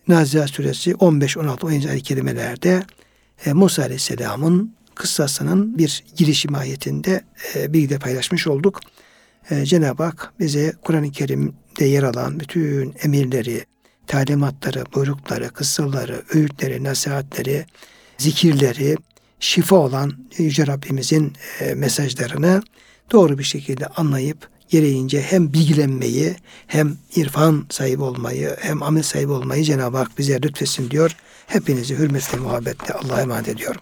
[0.09, 2.83] Nazihat Suresi 15, 16, 17 ayet kelimelerde
[3.47, 7.25] e, Musa Aleyhisselam'ın kıssasının bir girişim ayetinde
[7.55, 8.81] e, bilgi de paylaşmış olduk.
[9.51, 13.65] E, Cenab-ı Hak bize Kur'an-ı Kerim'de yer alan bütün emirleri,
[14.07, 17.67] talimatları, buyrukları, kıssaları, öğütleri, nasihatleri,
[18.19, 18.97] zikirleri,
[19.41, 22.63] şifa olan Yüce Rabbimizin e, mesajlarını
[23.13, 26.37] doğru bir şekilde anlayıp gereğince hem bilgilenmeyi
[26.67, 31.17] hem irfan sahibi olmayı hem amel sahibi olmayı Cenab-ı Hak bize lütfesin diyor.
[31.47, 33.81] Hepinizi hürmetle muhabbetle Allah'a emanet ediyorum.